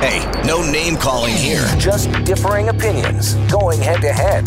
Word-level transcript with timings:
Hey, 0.00 0.20
no 0.46 0.62
name 0.70 0.96
calling 0.96 1.32
here. 1.34 1.64
Just 1.78 2.10
differing 2.24 2.68
opinions 2.68 3.34
going 3.50 3.80
head 3.80 4.00
to 4.02 4.12
head. 4.12 4.46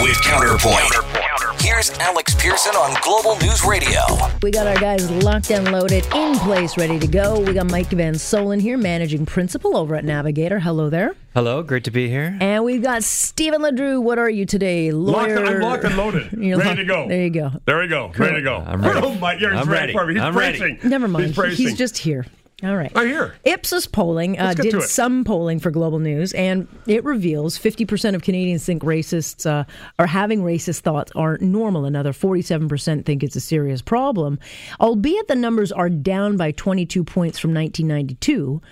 With 0.00 0.20
Counterpoint. 0.22 1.60
Here's 1.60 1.90
Alex 1.98 2.34
Pearson 2.36 2.74
on 2.76 2.96
Global 3.02 3.36
News 3.40 3.64
Radio. 3.64 4.00
We 4.42 4.52
got 4.52 4.68
our 4.68 4.76
guys 4.76 5.10
locked 5.10 5.50
and 5.50 5.72
loaded, 5.72 6.06
in 6.14 6.38
place, 6.38 6.76
ready 6.76 6.98
to 7.00 7.08
go. 7.08 7.40
We 7.40 7.54
got 7.54 7.68
Mike 7.70 7.88
Van 7.88 8.14
Soelen 8.14 8.60
here, 8.60 8.78
managing 8.78 9.26
principal 9.26 9.76
over 9.76 9.96
at 9.96 10.04
Navigator. 10.04 10.60
Hello 10.60 10.90
there. 10.90 11.16
Hello, 11.34 11.62
great 11.64 11.82
to 11.84 11.90
be 11.90 12.08
here. 12.08 12.36
And 12.40 12.62
we've 12.64 12.82
got 12.82 13.02
Stephen 13.02 13.62
LeDrew. 13.62 14.00
What 14.00 14.18
are 14.20 14.30
you 14.30 14.46
today? 14.46 14.92
Lawyer. 14.92 15.40
Locked, 15.40 15.48
I'm 15.48 15.60
locked 15.60 15.84
and 15.84 15.96
loaded. 15.96 16.32
You're 16.38 16.58
ready 16.58 16.68
locked- 16.68 16.78
to 16.78 16.84
go. 16.84 17.08
There 17.08 17.22
you 17.24 17.30
go. 17.30 17.50
There 17.64 17.78
we 17.80 17.88
go. 17.88 18.12
Ready 18.16 18.36
to 18.36 18.42
go. 18.42 18.56
I'm 18.64 18.80
ready. 18.80 19.00
Oh 19.06 19.14
my, 19.16 19.34
you're 19.34 19.54
I'm 19.54 19.68
ready. 19.68 19.92
ready. 19.92 19.92
for 19.92 20.06
me. 20.06 20.14
He's 20.14 20.22
I'm 20.22 20.36
ready. 20.36 20.78
Never 20.84 21.08
mind. 21.08 21.26
He's, 21.26 21.34
bracing. 21.34 21.66
He's 21.66 21.76
just 21.76 21.98
here. 21.98 22.26
All 22.62 22.74
right. 22.74 22.90
I 22.96 23.04
hear. 23.04 23.12
here. 23.12 23.36
Ipsos 23.44 23.86
polling 23.86 24.38
uh, 24.38 24.54
did 24.54 24.82
some 24.82 25.24
polling 25.24 25.60
for 25.60 25.70
Global 25.70 25.98
News, 25.98 26.32
and 26.32 26.66
it 26.86 27.04
reveals 27.04 27.58
50% 27.58 28.14
of 28.14 28.22
Canadians 28.22 28.64
think 28.64 28.82
racists 28.82 29.44
uh, 29.44 29.64
are 29.98 30.06
having 30.06 30.40
racist 30.42 30.80
thoughts 30.80 31.12
are 31.14 31.36
normal. 31.42 31.84
Another 31.84 32.14
47% 32.14 33.04
think 33.04 33.22
it's 33.22 33.36
a 33.36 33.40
serious 33.40 33.82
problem, 33.82 34.38
albeit 34.80 35.28
the 35.28 35.34
numbers 35.34 35.70
are 35.70 35.90
down 35.90 36.38
by 36.38 36.50
22 36.52 37.04
points 37.04 37.38
from 37.38 37.52
1992. 37.52 38.62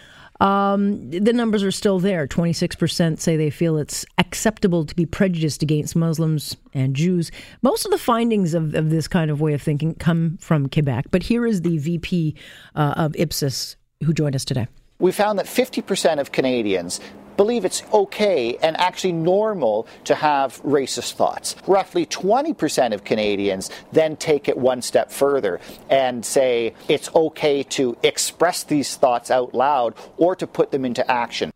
Um, 0.41 1.11
the 1.11 1.33
numbers 1.33 1.63
are 1.63 1.71
still 1.71 2.01
there. 2.01 2.27
26% 2.27 3.21
say 3.21 3.37
they 3.37 3.51
feel 3.51 3.79
it's 3.79 4.05
acceptable 4.19 4.85
to 4.85 4.95
be 4.95 5.07
prejudiced 5.07 5.63
against 5.63 5.95
Muslims 5.95 6.57
and 6.73 6.97
Jews. 6.97 7.31
Most 7.63 7.85
of 7.85 7.93
the 7.93 7.99
findings 7.99 8.55
of, 8.55 8.75
of 8.75 8.91
this 8.91 9.07
kind 9.09 9.31
of 9.31 9.41
way 9.41 9.55
of 9.55 9.63
thinking 9.63 9.95
come 9.95 10.37
from 10.41 10.69
Quebec. 10.69 11.07
But 11.11 11.23
here 11.23 11.47
is 11.47 11.63
the 11.63 11.79
VP 11.79 12.35
uh, 12.75 12.95
of 12.97 13.15
Ipsos 13.17 13.77
who 14.03 14.13
joined 14.13 14.35
us 14.35 14.45
today. 14.45 14.67
we 14.99 15.13
found 15.13 15.39
that 15.39 15.47
50% 15.47 16.21
of 16.21 16.33
Canadians 16.33 17.01
believe 17.37 17.65
it's 17.65 17.83
okay 17.93 18.57
and 18.63 18.77
actually 18.77 19.13
normal 19.13 19.87
to 20.05 20.15
have 20.15 20.63
racist 20.63 21.15
thoughts. 21.15 21.57
Roughly 21.67 22.07
20% 22.07 22.95
of 22.95 23.05
Canadians 23.05 23.71
then 23.93 24.17
take 24.17 24.49
it 24.49 24.57
one 24.57 24.83
step 24.83 25.11
further 25.11 25.61
and 25.91 26.25
say 26.25 26.75
it's 26.89 27.13
okay 27.15 27.63
to 27.65 27.97
express 28.03 28.63
these 28.65 28.97
thoughts 28.97 29.31
out 29.31 29.53
loud 29.53 29.95
or 30.17 30.37
to 30.37 30.47
put 30.47 30.71
them 30.71 30.85
into 30.85 31.09
action. 31.11 31.51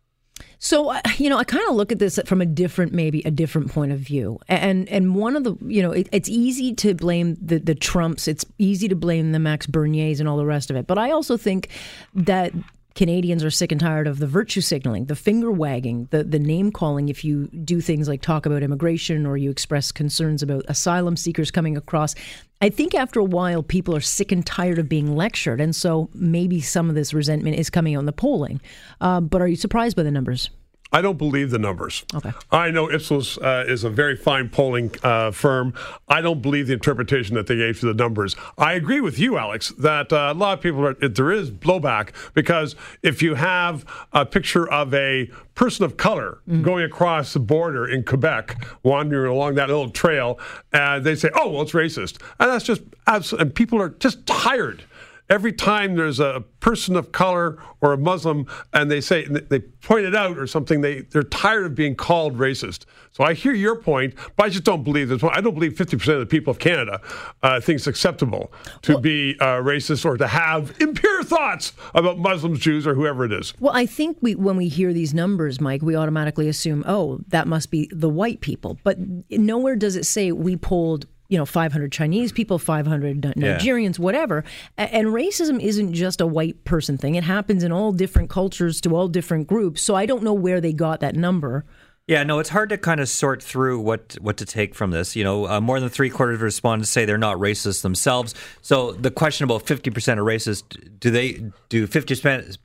So 0.59 0.89
uh, 0.91 1.01
you 1.17 1.29
know, 1.29 1.37
I 1.37 1.43
kind 1.43 1.63
of 1.69 1.75
look 1.75 1.91
at 1.91 1.99
this 1.99 2.19
from 2.25 2.41
a 2.41 2.45
different, 2.45 2.93
maybe 2.93 3.21
a 3.25 3.31
different 3.31 3.71
point 3.71 3.91
of 3.91 3.99
view. 3.99 4.39
And 4.47 4.87
and 4.89 5.15
one 5.15 5.35
of 5.35 5.43
the, 5.43 5.55
you 5.65 5.81
know, 5.81 5.91
it, 5.91 6.07
it's 6.11 6.29
easy 6.29 6.73
to 6.75 6.93
blame 6.93 7.37
the 7.41 7.59
the 7.59 7.75
Trumps. 7.75 8.27
It's 8.27 8.45
easy 8.57 8.87
to 8.89 8.95
blame 8.95 9.31
the 9.31 9.39
Max 9.39 9.65
Berniers 9.65 10.19
and 10.19 10.29
all 10.29 10.37
the 10.37 10.45
rest 10.45 10.69
of 10.69 10.75
it. 10.75 10.85
But 10.85 10.97
I 10.97 11.11
also 11.11 11.37
think 11.37 11.69
that. 12.13 12.53
Canadians 12.95 13.45
are 13.45 13.51
sick 13.51 13.71
and 13.71 13.79
tired 13.79 14.07
of 14.07 14.19
the 14.19 14.27
virtue 14.27 14.59
signaling, 14.59 15.05
the 15.05 15.15
finger 15.15 15.51
wagging, 15.51 16.09
the, 16.11 16.21
the 16.21 16.39
name 16.39 16.69
calling 16.69 17.07
if 17.07 17.23
you 17.23 17.47
do 17.47 17.79
things 17.79 18.09
like 18.09 18.21
talk 18.21 18.45
about 18.45 18.61
immigration 18.61 19.25
or 19.25 19.37
you 19.37 19.49
express 19.49 19.89
concerns 19.93 20.43
about 20.43 20.65
asylum 20.67 21.15
seekers 21.15 21.49
coming 21.49 21.77
across. 21.77 22.13
I 22.61 22.69
think 22.69 22.93
after 22.93 23.19
a 23.21 23.25
while, 23.25 23.63
people 23.63 23.95
are 23.95 24.01
sick 24.01 24.31
and 24.33 24.45
tired 24.45 24.79
of 24.79 24.89
being 24.89 25.15
lectured. 25.15 25.61
And 25.61 25.73
so 25.73 26.09
maybe 26.13 26.59
some 26.59 26.89
of 26.89 26.95
this 26.95 27.13
resentment 27.13 27.57
is 27.57 27.69
coming 27.69 27.95
on 27.95 28.05
the 28.05 28.11
polling. 28.11 28.59
Um, 28.99 29.27
but 29.27 29.41
are 29.41 29.47
you 29.47 29.55
surprised 29.55 29.95
by 29.95 30.03
the 30.03 30.11
numbers? 30.11 30.49
I 30.91 31.01
don't 31.01 31.17
believe 31.17 31.51
the 31.51 31.59
numbers. 31.59 32.03
Okay. 32.15 32.31
I 32.51 32.71
know 32.71 32.89
Ipsos 32.89 33.37
uh, 33.37 33.65
is 33.67 33.83
a 33.83 33.89
very 33.91 34.15
fine 34.15 34.49
polling 34.49 34.91
uh, 35.03 35.29
firm. 35.31 35.73
I 36.07 36.21
don't 36.21 36.41
believe 36.41 36.67
the 36.67 36.73
interpretation 36.73 37.35
that 37.35 37.45
they 37.45 37.57
gave 37.57 37.79
to 37.81 37.85
the 37.85 37.93
numbers. 37.93 38.35
I 38.57 38.73
agree 38.73 38.99
with 38.99 39.19
you, 39.19 39.37
Alex, 39.37 39.69
that 39.77 40.11
uh, 40.11 40.31
a 40.31 40.33
lot 40.33 40.57
of 40.57 40.61
people 40.61 40.85
are, 40.85 40.95
there 40.95 41.31
is 41.31 41.51
blowback 41.51 42.13
because 42.33 42.75
if 43.03 43.21
you 43.21 43.35
have 43.35 43.85
a 44.13 44.25
picture 44.25 44.67
of 44.71 44.93
a 44.95 45.29
person 45.53 45.85
of 45.85 45.97
color 45.97 46.39
going 46.61 46.85
across 46.85 47.33
the 47.33 47.39
border 47.39 47.85
in 47.85 48.03
Quebec, 48.03 48.65
wandering 48.81 49.29
along 49.29 49.55
that 49.55 49.67
little 49.67 49.89
trail, 49.89 50.39
and 50.71 51.03
they 51.03 51.15
say, 51.15 51.29
"Oh, 51.35 51.51
well, 51.51 51.63
it's 51.63 51.73
racist," 51.73 52.21
and 52.39 52.49
that's 52.49 52.63
just 52.63 52.81
absolutely. 53.07 53.47
And 53.47 53.55
people 53.55 53.81
are 53.81 53.89
just 53.89 54.25
tired 54.25 54.83
every 55.29 55.53
time 55.53 55.95
there's 55.95 56.19
a 56.19 56.43
person 56.59 56.95
of 56.95 57.11
color 57.11 57.57
or 57.81 57.93
a 57.93 57.97
Muslim 57.97 58.45
and 58.73 58.89
they 58.89 59.01
say 59.01 59.25
they 59.25 59.59
point 59.59 60.05
it 60.05 60.15
out 60.15 60.37
or 60.37 60.47
something, 60.47 60.81
they 60.81 61.01
they're 61.01 61.23
tired 61.23 61.65
of 61.65 61.75
being 61.75 61.95
called 61.95 62.37
racist. 62.37 62.85
So 63.11 63.23
I 63.23 63.33
hear 63.33 63.53
your 63.53 63.75
point, 63.75 64.13
but 64.35 64.45
I 64.45 64.49
just 64.49 64.63
don't 64.63 64.83
believe 64.83 65.09
this. 65.09 65.23
I 65.23 65.41
don't 65.41 65.53
believe 65.53 65.73
50% 65.73 66.13
of 66.13 66.19
the 66.19 66.25
people 66.25 66.51
of 66.51 66.59
Canada 66.59 67.01
uh, 67.41 67.59
think 67.59 67.77
it's 67.77 67.87
acceptable 67.87 68.51
to 68.83 68.99
be 68.99 69.35
uh, 69.39 69.57
racist 69.57 70.05
or 70.05 70.17
to 70.17 70.27
have 70.27 70.75
impure 70.79 71.23
thoughts 71.23 71.73
about 71.95 72.17
Muslims, 72.19 72.59
Jews, 72.59 72.85
or 72.85 72.93
whoever 72.93 73.25
it 73.25 73.33
is. 73.33 73.53
Well, 73.59 73.75
I 73.75 73.85
think 73.85 74.17
we, 74.21 74.35
when 74.35 74.57
we 74.57 74.67
hear 74.67 74.93
these 74.93 75.13
numbers, 75.13 75.59
Mike, 75.59 75.81
we 75.81 75.95
automatically 75.95 76.47
assume, 76.47 76.83
oh, 76.87 77.19
that 77.27 77.47
must 77.47 77.71
be 77.71 77.89
the 77.91 78.09
white 78.09 78.41
people. 78.41 78.77
But 78.83 78.97
nowhere 79.29 79.75
does 79.75 79.95
it 79.95 80.05
say 80.05 80.31
we 80.31 80.55
polled, 80.55 81.07
you 81.29 81.37
know, 81.37 81.45
500 81.45 81.91
Chinese 81.91 82.31
people, 82.31 82.57
500 82.59 83.23
Ni- 83.23 83.33
Yeah. 83.37 83.57
Nigerians, 83.57 83.97
whatever. 83.99 84.43
And 84.77 85.07
racism 85.09 85.61
isn't 85.61 85.93
just 85.93 86.19
a 86.21 86.27
white 86.27 86.63
person 86.65 86.97
thing. 86.97 87.15
It 87.15 87.23
happens 87.23 87.63
in 87.63 87.71
all 87.71 87.91
different 87.91 88.29
cultures 88.29 88.81
to 88.81 88.95
all 88.95 89.07
different 89.07 89.47
groups. 89.47 89.81
So 89.83 89.95
I 89.95 90.05
don't 90.07 90.23
know 90.23 90.33
where 90.33 90.59
they 90.59 90.73
got 90.73 90.99
that 91.01 91.15
number. 91.15 91.65
Yeah, 92.07 92.23
no, 92.23 92.39
it's 92.39 92.49
hard 92.49 92.69
to 92.69 92.77
kind 92.79 92.99
of 92.99 93.07
sort 93.07 93.43
through 93.43 93.79
what 93.81 94.17
what 94.19 94.37
to 94.37 94.45
take 94.45 94.73
from 94.73 94.89
this. 94.89 95.15
You 95.15 95.23
know, 95.23 95.47
uh, 95.47 95.61
more 95.61 95.79
than 95.79 95.89
three 95.89 96.09
quarters 96.09 96.37
of 96.37 96.41
respondents 96.41 96.89
say 96.89 97.05
they're 97.05 97.19
not 97.19 97.37
racist 97.37 97.83
themselves. 97.83 98.33
So 98.63 98.93
the 98.93 99.11
question 99.11 99.43
about 99.43 99.67
fifty 99.67 99.91
percent 99.91 100.19
are 100.19 100.23
racist, 100.23 100.63
do 100.99 101.11
they 101.11 101.43
do 101.69 101.85
fifty 101.85 102.15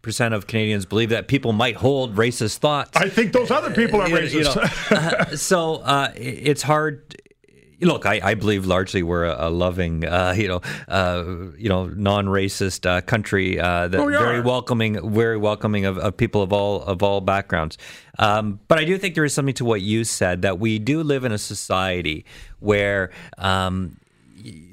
percent 0.01 0.33
of 0.33 0.47
Canadians 0.47 0.87
believe 0.87 1.11
that 1.11 1.29
people 1.29 1.53
might 1.53 1.77
hold 1.77 2.15
racist 2.17 2.57
thoughts? 2.57 2.97
I 2.97 3.11
think 3.11 3.35
those 3.35 3.51
other 3.51 3.71
people 3.71 4.01
are 4.01 4.09
You- 4.09 4.17
racist. 4.17 4.33
you 4.33 4.45
know, 4.45 4.97
uh, 4.97 5.37
so 5.37 5.75
uh, 5.83 6.11
it's 6.17 6.63
hard. 6.63 7.15
Look, 7.81 8.07
I, 8.07 8.21
I 8.23 8.35
believe 8.35 8.67
largely 8.67 9.03
we're 9.03 9.25
a, 9.25 9.49
a 9.49 9.51
loving, 9.51 10.05
uh, 10.05 10.35
you 10.37 10.49
know, 10.49 10.61
uh, 10.89 11.25
you 11.59 11.69
know, 11.69 11.87
non-racist 11.89 12.87
uh, 12.87 13.01
country 13.03 13.59
uh, 13.61 13.89
that 13.89 14.01
Oh, 14.01 14.07
we 14.07 14.13
very 14.13 14.39
are. 14.39 14.43
welcoming, 14.43 15.11
very 15.13 15.37
welcoming 15.37 15.85
of, 15.85 15.99
of 15.99 16.17
people 16.17 16.43
of 16.43 16.53
all 16.53 16.83
of 16.83 17.03
all 17.03 17.21
backgrounds. 17.21 17.79
Um, 18.19 18.61
but 18.69 18.79
I 18.79 18.85
do 18.85 18.97
think 18.99 19.15
there 19.15 19.25
is 19.25 19.35
something 19.35 19.55
to 19.55 19.65
what 19.65 19.81
you 19.81 20.05
said 20.05 20.43
that 20.43 20.59
we 20.59 20.79
do 20.79 21.03
live 21.03 21.25
in 21.25 21.33
a 21.33 21.39
society 21.39 22.25
where. 22.61 23.11
Um, 23.39 23.99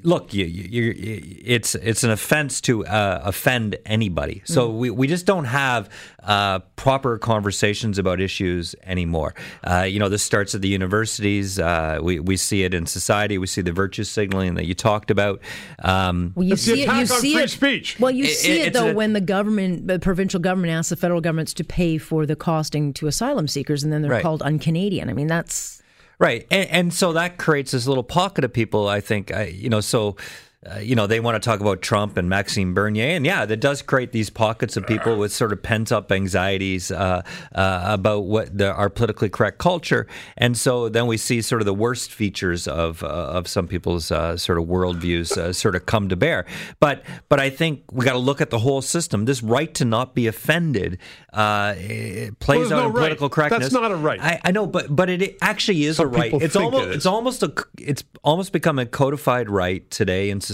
look, 0.02 0.34
you, 0.34 0.44
you, 0.44 0.82
you, 0.92 1.36
it's 1.44 1.74
it's 1.74 2.04
an 2.04 2.10
offense 2.10 2.60
to 2.62 2.84
uh, 2.86 3.20
offend 3.24 3.76
anybody. 3.86 4.42
So 4.44 4.70
we, 4.70 4.90
we 4.90 5.06
just 5.06 5.26
don't 5.26 5.46
have 5.46 5.88
uh, 6.22 6.60
proper 6.76 7.18
conversations 7.18 7.98
about 7.98 8.20
issues 8.20 8.74
anymore. 8.84 9.34
Uh, 9.64 9.82
you 9.82 9.98
know, 9.98 10.08
this 10.08 10.22
starts 10.22 10.54
at 10.54 10.60
the 10.60 10.68
universities. 10.68 11.58
Uh, 11.58 11.98
we 12.02 12.20
we 12.20 12.36
see 12.36 12.64
it 12.64 12.74
in 12.74 12.86
society. 12.86 13.38
We 13.38 13.46
see 13.46 13.62
the 13.62 13.72
virtue 13.72 14.04
signaling 14.04 14.54
that 14.54 14.66
you 14.66 14.74
talked 14.74 15.10
about. 15.10 15.40
Um, 15.78 16.32
Well, 16.34 16.46
you 16.46 16.52
It's 16.54 16.64
the 16.66 16.72
see 16.74 16.82
it. 16.82 16.84
You 16.86 16.90
attack 16.90 17.10
on 17.10 17.20
see 17.20 17.32
free 17.34 17.42
it. 17.42 17.50
speech. 17.50 18.00
Well, 18.00 18.10
you 18.10 18.24
It- 18.24 18.36
see 18.36 18.60
it, 18.60 18.66
it's 18.68 18.78
though 18.78 18.90
a- 18.90 18.94
when 18.94 19.12
the 19.12 19.20
government, 19.20 19.88
the 19.88 19.98
provincial 19.98 20.40
government, 20.40 20.72
asks 20.72 20.90
the 20.90 20.96
federal 20.96 21.20
governments 21.20 21.54
to 21.54 21.64
pay 21.64 21.98
for 21.98 22.26
the 22.26 22.36
costing 22.36 22.92
to 22.94 23.06
asylum 23.06 23.48
seekers, 23.48 23.82
and 23.82 23.92
then 23.92 24.02
they're 24.02 24.10
Right. 24.12 24.22
called 24.22 24.42
un-Canadian. 24.42 25.08
I 25.08 25.12
mean, 25.14 25.26
that's 25.26 25.81
Right, 26.22 26.46
and, 26.52 26.70
and 26.70 26.94
so 26.94 27.12
that 27.14 27.36
creates 27.36 27.72
this 27.72 27.88
little 27.88 28.04
pocket 28.04 28.44
of 28.44 28.52
people. 28.52 28.86
I 28.86 29.00
think, 29.00 29.32
I, 29.32 29.46
you 29.46 29.68
know, 29.68 29.80
so. 29.80 30.16
Uh, 30.64 30.78
you 30.78 30.94
know, 30.94 31.08
they 31.08 31.18
want 31.18 31.34
to 31.34 31.44
talk 31.44 31.58
about 31.58 31.82
Trump 31.82 32.16
and 32.16 32.28
Maxime 32.28 32.72
Bernier, 32.72 33.16
and 33.16 33.26
yeah, 33.26 33.44
that 33.44 33.56
does 33.56 33.82
create 33.82 34.12
these 34.12 34.30
pockets 34.30 34.76
of 34.76 34.86
people 34.86 35.16
with 35.16 35.32
sort 35.32 35.52
of 35.52 35.60
pent 35.60 35.90
up 35.90 36.12
anxieties 36.12 36.92
uh, 36.92 37.22
uh, 37.52 37.82
about 37.84 38.26
what 38.26 38.56
the, 38.56 38.72
our 38.72 38.88
politically 38.88 39.28
correct 39.28 39.58
culture, 39.58 40.06
and 40.36 40.56
so 40.56 40.88
then 40.88 41.08
we 41.08 41.16
see 41.16 41.42
sort 41.42 41.60
of 41.60 41.66
the 41.66 41.74
worst 41.74 42.12
features 42.12 42.68
of 42.68 43.02
uh, 43.02 43.06
of 43.06 43.48
some 43.48 43.66
people's 43.66 44.12
uh, 44.12 44.36
sort 44.36 44.56
of 44.56 44.66
worldviews 44.66 45.36
uh, 45.36 45.52
sort 45.52 45.74
of 45.74 45.84
come 45.86 46.08
to 46.08 46.14
bear. 46.14 46.46
But 46.78 47.02
but 47.28 47.40
I 47.40 47.50
think 47.50 47.82
we 47.90 48.04
got 48.04 48.12
to 48.12 48.18
look 48.18 48.40
at 48.40 48.50
the 48.50 48.60
whole 48.60 48.82
system. 48.82 49.24
This 49.24 49.42
right 49.42 49.74
to 49.74 49.84
not 49.84 50.14
be 50.14 50.28
offended 50.28 50.98
uh, 51.32 51.74
it 51.76 52.38
plays 52.38 52.60
there's 52.60 52.72
out 52.72 52.76
no 52.82 52.86
in 52.86 52.92
right. 52.92 53.00
political 53.00 53.28
correctness. 53.30 53.62
That's 53.62 53.72
not 53.72 53.90
a 53.90 53.96
right. 53.96 54.20
I, 54.20 54.40
I 54.44 54.50
know, 54.52 54.66
but 54.66 54.94
but 54.94 55.10
it 55.10 55.38
actually 55.40 55.84
is 55.84 55.96
Some 55.96 56.06
a 56.06 56.08
right. 56.10 56.32
It's 56.34 56.54
almost 56.54 56.86
it 56.86 56.94
it's 56.94 57.06
almost 57.06 57.42
a 57.42 57.52
it's 57.78 58.04
almost 58.22 58.52
become 58.52 58.78
a 58.78 58.86
codified 58.86 59.50
right 59.50 59.90
today 59.90 60.30
in 60.30 60.40
society 60.40 60.51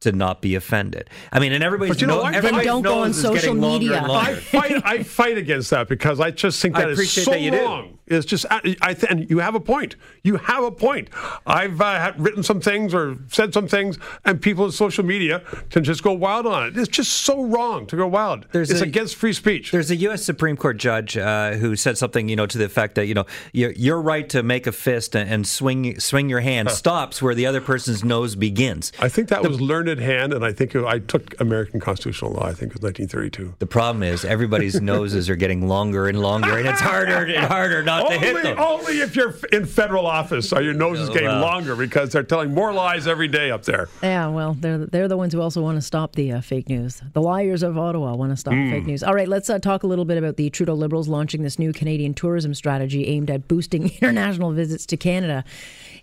to 0.00 0.12
not 0.12 0.40
be 0.42 0.54
offended. 0.54 1.08
I 1.32 1.38
mean, 1.38 1.52
and 1.52 1.62
everybody's 1.62 1.94
But 1.94 2.00
you 2.00 2.06
know 2.06 2.22
what? 2.22 2.40
Then 2.40 2.64
don't 2.64 2.82
go 2.82 3.02
on 3.02 3.12
social 3.12 3.34
getting 3.34 3.60
longer 3.60 3.84
media. 3.86 4.02
I 4.02 4.34
fight. 4.34 4.82
I 4.84 5.02
fight 5.02 5.38
against 5.38 5.70
that 5.70 5.88
because 5.88 6.20
I 6.20 6.30
just 6.30 6.60
think 6.60 6.76
I 6.76 6.80
that 6.82 6.90
is 6.90 6.98
appreciate 6.98 7.24
so 7.24 7.30
that 7.32 7.40
you 7.40 7.50
do. 7.50 7.58
wrong. 7.64 7.98
It's 8.06 8.26
just 8.26 8.44
I, 8.50 8.76
I 8.82 8.94
th- 8.94 9.10
and 9.10 9.30
you 9.30 9.38
have 9.38 9.54
a 9.54 9.60
point. 9.60 9.96
You 10.22 10.36
have 10.36 10.64
a 10.64 10.70
point. 10.70 11.08
I've 11.46 11.80
uh, 11.80 12.12
written 12.18 12.42
some 12.42 12.60
things 12.60 12.92
or 12.92 13.16
said 13.28 13.54
some 13.54 13.68
things, 13.68 13.98
and 14.24 14.42
people 14.42 14.66
in 14.66 14.72
social 14.72 15.04
media 15.04 15.40
can 15.70 15.84
just 15.84 16.02
go 16.02 16.12
wild 16.12 16.46
on 16.46 16.66
it. 16.66 16.76
It's 16.76 16.88
just 16.88 17.12
so 17.12 17.42
wrong 17.44 17.86
to 17.86 17.96
go 17.96 18.06
wild. 18.06 18.46
There's 18.52 18.70
it's 18.70 18.80
a- 18.80 18.84
against 18.84 19.16
free 19.16 19.32
speech. 19.32 19.70
There's 19.70 19.90
a 19.90 19.96
U.S. 19.96 20.24
Supreme 20.24 20.56
Court 20.56 20.76
judge 20.76 21.16
uh, 21.16 21.52
who 21.52 21.76
said 21.76 21.96
something, 21.96 22.28
you 22.28 22.36
know, 22.36 22.46
to 22.46 22.58
the 22.58 22.64
effect 22.64 22.96
that 22.96 23.06
you 23.06 23.14
know 23.14 23.24
your, 23.52 23.70
your 23.72 24.00
right 24.00 24.28
to 24.30 24.42
make 24.42 24.66
a 24.66 24.72
fist 24.72 25.14
and, 25.14 25.30
and 25.30 25.46
swing 25.46 25.98
swing 26.00 26.28
your 26.28 26.40
hand 26.40 26.70
stops 26.70 27.22
where 27.22 27.34
the 27.34 27.46
other 27.46 27.60
person's 27.60 28.04
nose 28.04 28.34
begins. 28.36 28.92
I 28.98 29.08
think 29.12 29.28
that 29.28 29.42
was 29.42 29.60
Learned 29.60 29.98
Hand, 30.00 30.32
and 30.32 30.44
I 30.44 30.52
think 30.52 30.74
I 30.74 30.98
took 30.98 31.38
American 31.40 31.78
constitutional 31.80 32.32
law. 32.32 32.44
I 32.46 32.52
think 32.54 32.72
it 32.72 32.74
was 32.74 32.82
1932. 32.82 33.54
The 33.58 33.66
problem 33.66 34.02
is 34.02 34.24
everybody's 34.24 34.80
noses 34.94 35.28
are 35.30 35.36
getting 35.36 35.68
longer 35.68 36.08
and 36.08 36.20
longer, 36.20 36.56
and 36.58 36.66
it's 36.66 36.80
harder 36.80 37.24
and 37.24 37.44
harder 37.52 37.82
not 37.82 38.08
to 38.08 38.18
hit 38.18 38.30
Only, 38.36 38.42
them. 38.42 38.58
only 38.58 39.00
if 39.00 39.14
you're 39.14 39.34
in 39.52 39.66
federal 39.66 40.06
office 40.06 40.52
are 40.52 40.62
your 40.62 40.74
noses 40.74 41.08
getting 41.10 41.28
well. 41.28 41.40
longer 41.40 41.76
because 41.76 42.10
they're 42.10 42.22
telling 42.22 42.54
more 42.54 42.72
lies 42.72 43.06
every 43.06 43.28
day 43.28 43.50
up 43.50 43.64
there. 43.64 43.88
Yeah, 44.02 44.28
well, 44.28 44.54
they're 44.54 44.78
they're 44.78 45.08
the 45.08 45.16
ones 45.16 45.32
who 45.32 45.40
also 45.40 45.62
want 45.62 45.76
to 45.76 45.82
stop 45.82 46.14
the 46.14 46.32
uh, 46.32 46.40
fake 46.40 46.68
news. 46.68 47.02
The 47.12 47.22
liars 47.22 47.62
of 47.62 47.76
Ottawa 47.78 48.14
want 48.14 48.32
to 48.32 48.36
stop 48.36 48.54
Hmm. 48.54 48.70
fake 48.70 48.86
news. 48.86 49.02
All 49.02 49.14
right, 49.14 49.28
let's 49.28 49.48
uh, 49.50 49.58
talk 49.58 49.82
a 49.82 49.86
little 49.86 50.04
bit 50.04 50.18
about 50.18 50.36
the 50.36 50.50
Trudeau 50.50 50.74
Liberals 50.74 51.08
launching 51.08 51.42
this 51.42 51.58
new 51.58 51.72
Canadian 51.72 52.14
tourism 52.14 52.54
strategy 52.54 53.06
aimed 53.06 53.30
at 53.30 53.46
boosting 53.48 53.84
international 54.00 54.52
visits 54.52 54.86
to 54.86 54.96
Canada. 54.96 55.44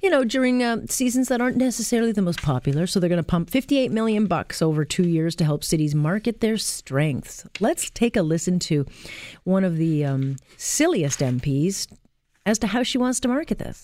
You 0.01 0.09
know, 0.09 0.23
during 0.23 0.63
uh, 0.63 0.85
seasons 0.87 1.27
that 1.27 1.41
aren't 1.41 1.57
necessarily 1.57 2.13
the 2.13 2.21
most 2.21 2.41
popular, 2.41 2.87
so 2.87 2.99
they're 3.01 3.09
going 3.09 3.21
to 3.21 3.23
pump 3.23 3.49
58 3.49 3.91
million 3.91 4.27
bucks 4.27 4.61
over 4.61 4.85
two 4.85 5.03
years 5.03 5.35
to 5.35 5.43
help 5.43 5.61
cities 5.61 5.93
market 5.93 6.39
their 6.39 6.55
strengths. 6.55 7.45
Let's 7.59 7.89
take 7.89 8.15
a 8.15 8.21
listen 8.21 8.59
to 8.59 8.85
one 9.43 9.65
of 9.65 9.75
the 9.75 10.05
um, 10.05 10.37
silliest 10.55 11.19
MPs 11.19 11.87
as 12.45 12.57
to 12.59 12.67
how 12.67 12.81
she 12.81 12.97
wants 12.97 13.19
to 13.21 13.27
market 13.27 13.59
this. 13.59 13.83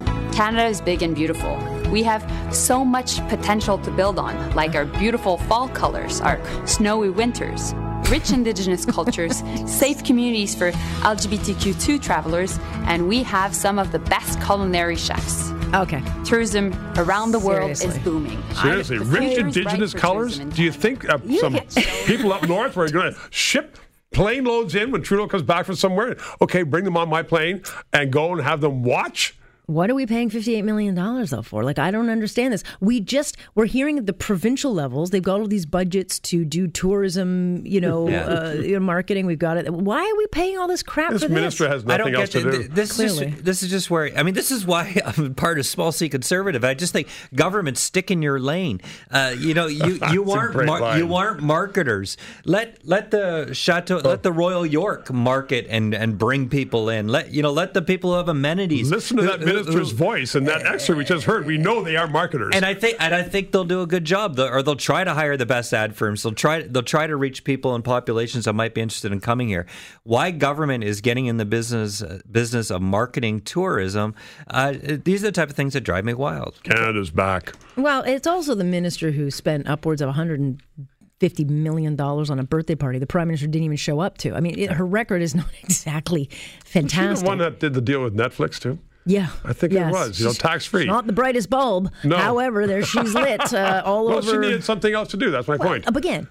Canada 0.32 0.64
is 0.64 0.80
big 0.80 1.02
and 1.02 1.14
beautiful. 1.14 1.58
We 1.90 2.02
have 2.04 2.24
so 2.54 2.82
much 2.82 3.18
potential 3.28 3.76
to 3.76 3.90
build 3.90 4.18
on, 4.18 4.54
like 4.54 4.74
our 4.74 4.86
beautiful 4.86 5.36
fall 5.36 5.68
colors, 5.68 6.22
our 6.22 6.40
snowy 6.66 7.10
winters, 7.10 7.74
rich 8.10 8.30
indigenous 8.30 8.84
cultures, 8.84 9.42
safe 9.66 10.02
communities 10.04 10.54
for 10.54 10.70
LGBTQ2 11.02 12.00
travelers, 12.02 12.58
and 12.86 13.08
we 13.08 13.22
have 13.22 13.54
some 13.54 13.78
of 13.78 13.92
the 13.92 13.98
best 13.98 14.40
culinary 14.42 14.96
chefs. 14.96 15.50
Okay. 15.74 16.02
Tourism 16.24 16.72
around 16.96 17.32
the 17.32 17.38
world 17.38 17.70
is 17.70 17.98
booming. 18.00 18.42
Seriously, 18.54 18.98
The 18.98 19.04
rich 19.04 19.22
future 19.34 19.48
is 19.48 19.54
bright 19.54 19.64
indigenous 19.64 19.92
for 19.92 19.98
colors. 19.98 20.38
in 20.38 20.50
Do 20.50 20.62
you 20.62 20.72
think 20.72 21.08
uh, 21.08 21.18
some 21.40 21.58
people 22.06 22.32
up 22.32 22.46
north 22.46 22.76
were 22.76 22.88
going 22.90 23.14
to 23.14 23.20
ship 23.30 23.78
plane 24.10 24.44
loads 24.44 24.74
in 24.74 24.90
when 24.90 25.02
Trudeau 25.02 25.26
comes 25.26 25.42
back 25.42 25.64
from 25.64 25.76
somewhere? 25.76 26.16
Okay, 26.42 26.62
bring 26.62 26.84
them 26.84 26.96
on 26.98 27.08
my 27.08 27.22
plane 27.22 27.62
and 27.92 28.12
go 28.12 28.32
and 28.32 28.42
have 28.42 28.60
them 28.60 28.82
watch. 28.82 29.34
What 29.66 29.90
are 29.90 29.94
we 29.94 30.06
paying 30.06 30.28
$58 30.28 30.64
million 30.64 30.94
though 30.96 31.42
for? 31.42 31.62
Like, 31.62 31.78
I 31.78 31.90
don't 31.92 32.10
understand 32.10 32.52
this. 32.52 32.64
We 32.80 32.98
just, 33.00 33.36
we're 33.54 33.66
hearing 33.66 33.96
at 33.96 34.06
the 34.06 34.12
provincial 34.12 34.74
levels, 34.74 35.10
they've 35.10 35.22
got 35.22 35.40
all 35.40 35.46
these 35.46 35.66
budgets 35.66 36.18
to 36.20 36.44
do 36.44 36.66
tourism, 36.66 37.64
you 37.64 37.80
know, 37.80 38.08
Yeah. 38.08 38.24
uh, 38.24 38.52
you 38.54 38.74
know, 38.74 38.80
marketing. 38.80 39.24
We've 39.24 39.38
got 39.38 39.56
it. 39.56 39.72
Why 39.72 40.00
are 40.00 40.16
we 40.18 40.26
paying 40.26 40.58
all 40.58 40.66
this 40.66 40.82
crap 40.82 41.12
This 41.12 41.22
for 41.22 41.28
minister 41.28 41.64
this? 41.64 41.72
has 41.74 41.84
I 41.84 41.96
nothing 41.96 42.12
don't 42.12 42.22
else 42.22 42.32
get 42.32 42.42
to 42.42 42.48
it. 42.48 42.50
do. 42.52 42.58
Th- 42.58 42.70
This 42.70 42.98
is, 42.98 43.18
just, 43.18 43.44
this 43.44 43.62
is 43.62 43.70
just 43.70 43.90
where 43.90 44.10
I 44.18 44.22
mean, 44.24 44.34
this 44.34 44.50
is 44.50 44.66
why 44.66 45.00
I'm 45.16 45.34
part 45.34 45.58
of 45.60 45.64
small 45.66 45.92
C 45.92 46.08
conservative. 46.08 46.64
I 46.64 46.74
just 46.74 46.92
think 46.92 47.06
government 47.34 47.78
stick 47.78 48.10
in 48.10 48.20
your 48.20 48.40
lane. 48.40 48.80
Uh, 49.10 49.34
you 49.38 49.54
know, 49.54 49.68
you 49.68 49.98
you 50.12 50.24
a 50.24 50.30
aren't 50.36 50.66
mar- 50.66 50.98
you 50.98 51.14
aren't 51.14 51.40
marketers. 51.40 52.16
Let 52.44 52.78
let 52.84 53.10
the 53.12 53.50
chateau, 53.54 53.98
let 53.98 54.22
the 54.24 54.32
Royal 54.32 54.66
York 54.66 55.12
market 55.12 55.66
and 55.70 55.94
and 55.94 56.18
bring 56.18 56.48
people 56.48 56.88
in. 56.88 57.06
Let 57.08 57.30
you 57.32 57.42
know, 57.42 57.52
let 57.52 57.74
the 57.74 57.82
people 57.82 58.10
who 58.10 58.16
have 58.16 58.28
amenities 58.28 58.90
Listen 58.90 59.18
to 59.18 59.22
who- 59.22 59.28
that 59.28 59.40
who- 59.40 59.51
minister's 59.54 59.90
who- 59.90 59.96
voice 59.96 60.34
and 60.34 60.46
that 60.48 60.64
excerpt 60.66 60.98
we 60.98 61.04
just 61.04 61.24
heard. 61.24 61.46
We 61.46 61.58
know 61.58 61.82
they 61.82 61.96
are 61.96 62.06
marketers. 62.06 62.52
And 62.54 62.64
I 62.64 62.74
think 62.74 62.96
and 63.00 63.14
I 63.14 63.22
think 63.22 63.52
they'll 63.52 63.64
do 63.64 63.80
a 63.82 63.86
good 63.86 64.04
job, 64.04 64.36
They'll- 64.36 64.46
or 64.48 64.62
they'll 64.62 64.76
try 64.76 65.04
to 65.04 65.14
hire 65.14 65.36
the 65.36 65.46
best 65.46 65.72
ad 65.72 65.94
firms. 65.96 66.22
They'll 66.22 66.32
try 66.32 66.62
they'll 66.62 66.82
try 66.82 67.06
to 67.06 67.16
reach 67.16 67.44
people 67.44 67.74
and 67.74 67.82
populations 67.84 68.44
that 68.44 68.52
might 68.54 68.74
be 68.74 68.80
interested 68.80 69.12
in 69.12 69.20
coming 69.20 69.48
here. 69.48 69.66
Why 70.04 70.30
government 70.30 70.84
is 70.84 71.00
getting 71.00 71.26
in 71.26 71.36
the 71.36 71.44
business 71.44 72.02
uh, 72.02 72.20
business 72.30 72.70
of 72.70 72.82
marketing 72.82 73.40
tourism? 73.40 74.14
Uh, 74.48 74.74
these 75.04 75.22
are 75.22 75.26
the 75.28 75.32
type 75.32 75.50
of 75.50 75.56
things 75.56 75.72
that 75.74 75.82
drive 75.82 76.04
me 76.04 76.14
wild. 76.14 76.60
Canada's 76.62 77.10
back. 77.10 77.52
Well, 77.76 78.02
it's 78.02 78.26
also 78.26 78.54
the 78.54 78.64
minister 78.64 79.10
who 79.12 79.30
spent 79.30 79.68
upwards 79.68 80.02
of 80.02 80.06
150 80.08 81.44
million 81.44 81.96
dollars 81.96 82.30
on 82.30 82.38
a 82.38 82.42
birthday 82.44 82.74
party 82.74 82.98
the 82.98 83.06
prime 83.06 83.28
minister 83.28 83.46
didn't 83.46 83.64
even 83.64 83.76
show 83.76 84.00
up 84.00 84.18
to. 84.18 84.34
I 84.34 84.40
mean, 84.40 84.58
it, 84.58 84.72
her 84.72 84.84
record 84.86 85.22
is 85.22 85.34
not 85.34 85.46
exactly 85.62 86.28
She's 86.30 86.62
the 86.64 86.68
fantastic. 86.80 87.26
one 87.26 87.38
that 87.38 87.60
did 87.60 87.74
the 87.74 87.80
deal 87.80 88.02
with 88.02 88.14
Netflix 88.16 88.58
too. 88.60 88.78
Yeah, 89.04 89.28
I 89.44 89.52
think 89.52 89.72
it 89.72 89.86
was, 89.86 90.18
you 90.20 90.26
know, 90.26 90.32
tax-free. 90.32 90.86
Not 90.86 91.06
the 91.06 91.12
brightest 91.12 91.50
bulb. 91.50 91.90
No. 92.04 92.16
However, 92.16 92.66
there 92.66 92.82
she's 92.84 93.14
lit 93.14 93.52
uh, 93.52 93.82
all 93.84 94.06
Well, 94.06 94.18
over. 94.18 94.30
she 94.30 94.36
needed 94.38 94.64
something 94.64 94.92
else 94.92 95.08
to 95.10 95.16
do. 95.16 95.30
That's 95.30 95.48
my 95.48 95.58
point. 95.58 95.86
Up 95.86 95.96
again. 95.96 96.28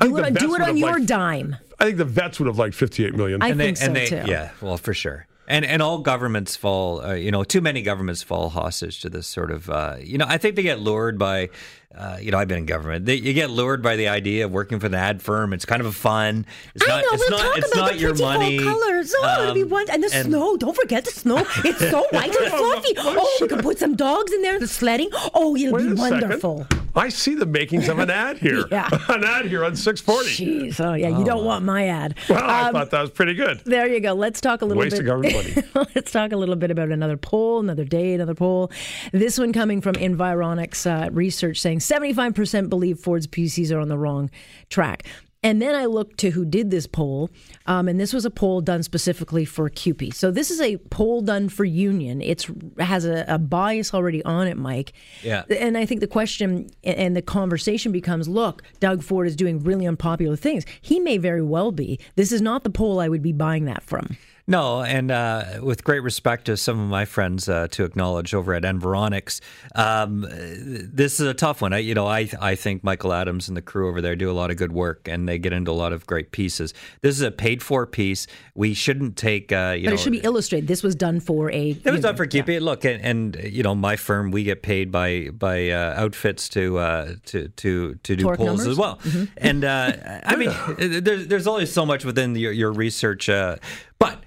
I 0.00 0.06
Do 0.08 0.14
think 0.16 0.18
it, 0.18 0.24
on- 0.26 0.34
do 0.48 0.54
it 0.56 0.60
on 0.62 0.76
your 0.76 0.92
liked- 0.94 1.06
dime. 1.06 1.56
I 1.78 1.84
think 1.84 1.98
the 1.98 2.04
vets 2.04 2.40
would 2.40 2.46
have 2.46 2.58
liked 2.58 2.74
58 2.74 3.14
million. 3.14 3.42
I 3.42 3.48
and 3.48 3.58
think 3.58 3.76
they, 3.78 3.80
so 3.80 3.86
and 3.86 3.96
they, 3.96 4.06
too. 4.06 4.22
Yeah, 4.30 4.50
well, 4.60 4.76
for 4.78 4.94
sure. 4.94 5.26
And 5.48 5.64
and 5.64 5.80
all 5.80 5.98
governments 5.98 6.56
fall, 6.56 7.00
uh, 7.02 7.12
you 7.14 7.30
know, 7.30 7.44
too 7.44 7.60
many 7.60 7.82
governments 7.82 8.20
fall 8.22 8.48
hostage 8.48 9.00
to 9.02 9.08
this 9.10 9.28
sort 9.28 9.52
of, 9.52 9.70
uh, 9.70 9.94
you 10.00 10.18
know, 10.18 10.24
I 10.28 10.38
think 10.38 10.56
they 10.56 10.62
get 10.64 10.80
lured 10.80 11.20
by, 11.20 11.50
uh, 11.96 12.18
you 12.20 12.30
know, 12.30 12.38
I've 12.38 12.48
been 12.48 12.58
in 12.58 12.66
government. 12.66 13.06
They, 13.06 13.14
you 13.16 13.32
get 13.32 13.50
lured 13.50 13.82
by 13.82 13.96
the 13.96 14.08
idea 14.08 14.44
of 14.44 14.52
working 14.52 14.80
for 14.80 14.88
the 14.88 14.96
ad 14.98 15.22
firm. 15.22 15.52
It's 15.52 15.64
kind 15.64 15.80
of 15.80 15.86
a 15.86 15.92
fun. 15.92 16.44
It's 16.74 16.84
I 16.84 16.88
not, 16.88 17.00
know. 17.02 17.08
it's 17.12 17.22
we'll 17.22 17.30
not, 17.38 17.42
talk 17.46 17.58
it's 17.58 17.72
about 17.72 17.80
not 17.80 17.92
the 17.94 17.98
your 17.98 18.10
pretty 18.10 18.22
fall 18.22 18.34
money. 18.38 18.58
colors. 18.58 19.14
Oh, 19.18 19.42
it'll 19.42 19.54
be 19.54 19.62
Um, 19.62 19.68
one. 19.70 19.86
And 19.90 20.02
the 20.02 20.10
and- 20.14 20.26
snow. 20.26 20.56
Don't 20.56 20.76
forget 20.76 21.04
the 21.04 21.10
snow. 21.10 21.38
It's 21.64 21.78
so 21.78 22.06
white 22.10 22.34
and 22.36 22.52
fluffy. 22.52 22.94
Oh, 22.98 23.38
we 23.40 23.48
can 23.48 23.60
put 23.62 23.78
some 23.78 23.96
dogs 23.96 24.32
in 24.32 24.42
there. 24.42 24.58
The 24.58 24.68
sledding. 24.68 25.08
Oh, 25.34 25.56
it'll 25.56 25.72
Wait 25.72 25.86
be 25.86 25.92
a 25.92 25.96
second. 25.96 26.20
wonderful. 26.20 26.66
I 26.94 27.10
see 27.10 27.34
the 27.34 27.44
makings 27.46 27.88
of 27.90 27.98
an 27.98 28.08
ad 28.10 28.38
here. 28.38 28.64
Yeah. 28.76 28.88
an 29.08 29.22
ad 29.24 29.46
here 29.46 29.64
on 29.64 29.76
640. 29.76 30.28
Jeez. 30.70 30.80
Oh, 30.84 30.94
yeah. 30.94 31.16
You 31.18 31.24
don't 31.24 31.44
want 31.44 31.64
my 31.64 31.86
ad. 31.88 32.14
Well, 32.28 32.42
I 32.42 32.68
Um, 32.68 32.72
thought 32.74 32.90
that 32.90 33.00
was 33.00 33.10
pretty 33.10 33.34
good. 33.34 33.60
There 33.64 33.86
you 33.86 34.00
go. 34.00 34.12
Let's 34.14 34.40
talk 34.40 34.60
a 34.62 34.64
little 34.64 34.82
Waste 34.82 34.92
bit. 34.96 35.00
of 35.00 35.06
government 35.06 35.74
money. 35.74 35.88
Let's 35.94 36.10
talk 36.10 36.32
a 36.32 36.36
little 36.36 36.56
bit 36.56 36.70
about 36.70 36.90
another 36.90 37.16
poll, 37.16 37.60
another 37.60 37.84
day, 37.84 38.14
another 38.14 38.34
poll. 38.34 38.70
This 39.12 39.38
one 39.38 39.52
coming 39.52 39.80
from 39.80 39.94
Environics 39.94 40.86
uh, 40.86 41.10
research 41.10 41.60
saying 41.60 41.80
75% 41.88 42.68
believe 42.68 42.98
Ford's 42.98 43.26
PCs 43.26 43.72
are 43.72 43.80
on 43.80 43.88
the 43.88 43.98
wrong 43.98 44.30
track. 44.70 45.04
And 45.46 45.62
then 45.62 45.76
I 45.76 45.84
looked 45.84 46.18
to 46.18 46.30
who 46.30 46.44
did 46.44 46.72
this 46.72 46.88
poll, 46.88 47.30
um, 47.66 47.86
and 47.86 48.00
this 48.00 48.12
was 48.12 48.24
a 48.24 48.30
poll 48.30 48.60
done 48.60 48.82
specifically 48.82 49.44
for 49.44 49.68
CUPE. 49.68 50.12
So 50.12 50.32
this 50.32 50.50
is 50.50 50.60
a 50.60 50.76
poll 50.90 51.20
done 51.20 51.48
for 51.48 51.64
Union. 51.64 52.20
It's 52.20 52.50
has 52.78 53.04
a, 53.04 53.24
a 53.28 53.38
bias 53.38 53.94
already 53.94 54.24
on 54.24 54.48
it, 54.48 54.56
Mike. 54.56 54.92
Yeah. 55.22 55.44
And 55.48 55.78
I 55.78 55.86
think 55.86 56.00
the 56.00 56.08
question 56.08 56.68
and 56.82 57.14
the 57.14 57.22
conversation 57.22 57.92
becomes: 57.92 58.28
Look, 58.28 58.62
Doug 58.80 59.04
Ford 59.04 59.28
is 59.28 59.36
doing 59.36 59.62
really 59.62 59.86
unpopular 59.86 60.34
things. 60.34 60.64
He 60.80 60.98
may 60.98 61.16
very 61.16 61.42
well 61.42 61.70
be. 61.70 62.00
This 62.16 62.32
is 62.32 62.42
not 62.42 62.64
the 62.64 62.70
poll 62.70 62.98
I 62.98 63.08
would 63.08 63.22
be 63.22 63.32
buying 63.32 63.66
that 63.66 63.84
from. 63.84 64.16
No, 64.48 64.82
and 64.82 65.10
uh, 65.10 65.58
with 65.60 65.82
great 65.82 66.04
respect 66.04 66.44
to 66.44 66.56
some 66.56 66.78
of 66.78 66.88
my 66.88 67.04
friends 67.04 67.48
uh, 67.48 67.66
to 67.72 67.84
acknowledge 67.84 68.32
over 68.32 68.54
at 68.54 68.62
Environics, 68.62 69.40
um, 69.74 70.24
this 70.30 71.18
is 71.18 71.26
a 71.26 71.34
tough 71.34 71.60
one. 71.60 71.72
I, 71.72 71.78
you 71.78 71.94
know, 71.94 72.06
I 72.06 72.30
I 72.40 72.54
think 72.54 72.84
Michael 72.84 73.12
Adams 73.12 73.48
and 73.48 73.56
the 73.56 73.62
crew 73.62 73.88
over 73.88 74.00
there 74.00 74.14
do 74.14 74.30
a 74.30 74.32
lot 74.32 74.52
of 74.52 74.56
good 74.56 74.70
work, 74.70 75.08
and 75.08 75.28
they 75.28 75.38
get 75.38 75.52
into 75.52 75.72
a 75.72 75.72
lot 75.72 75.92
of 75.92 76.06
great 76.06 76.30
pieces. 76.30 76.74
This 77.00 77.16
is 77.16 77.22
a 77.22 77.32
paid 77.32 77.60
for 77.60 77.86
piece. 77.86 78.28
We 78.54 78.72
shouldn't 78.72 79.16
take, 79.16 79.50
uh, 79.50 79.74
you 79.76 79.86
But 79.86 79.90
know, 79.90 79.94
it 79.94 80.00
should 80.00 80.12
be 80.12 80.18
illustrated. 80.18 80.68
This 80.68 80.84
was 80.84 80.94
done 80.94 81.18
for 81.18 81.50
a. 81.50 81.70
It 81.70 81.90
was 81.90 82.02
done 82.02 82.14
for 82.14 82.26
keeping. 82.26 82.60
Look, 82.60 82.84
and, 82.84 83.02
and 83.02 83.52
you 83.52 83.64
know, 83.64 83.74
my 83.74 83.96
firm 83.96 84.30
we 84.30 84.44
get 84.44 84.62
paid 84.62 84.92
by 84.92 85.30
by 85.30 85.70
uh, 85.70 85.94
outfits 86.00 86.48
to 86.50 86.78
uh, 86.78 87.14
to 87.26 87.48
to 87.48 87.96
to 87.96 88.16
do 88.16 88.22
Torque 88.22 88.36
polls 88.36 88.60
numbers? 88.60 88.68
as 88.68 88.78
well. 88.78 89.00
And 89.38 89.64
uh, 89.64 90.20
I 90.24 90.36
mean, 90.36 90.52
there's 91.02 91.26
there's 91.26 91.48
only 91.48 91.66
so 91.66 91.84
much 91.84 92.04
within 92.04 92.36
your, 92.36 92.52
your 92.52 92.72
research, 92.72 93.28
uh, 93.28 93.56
but 93.98 94.22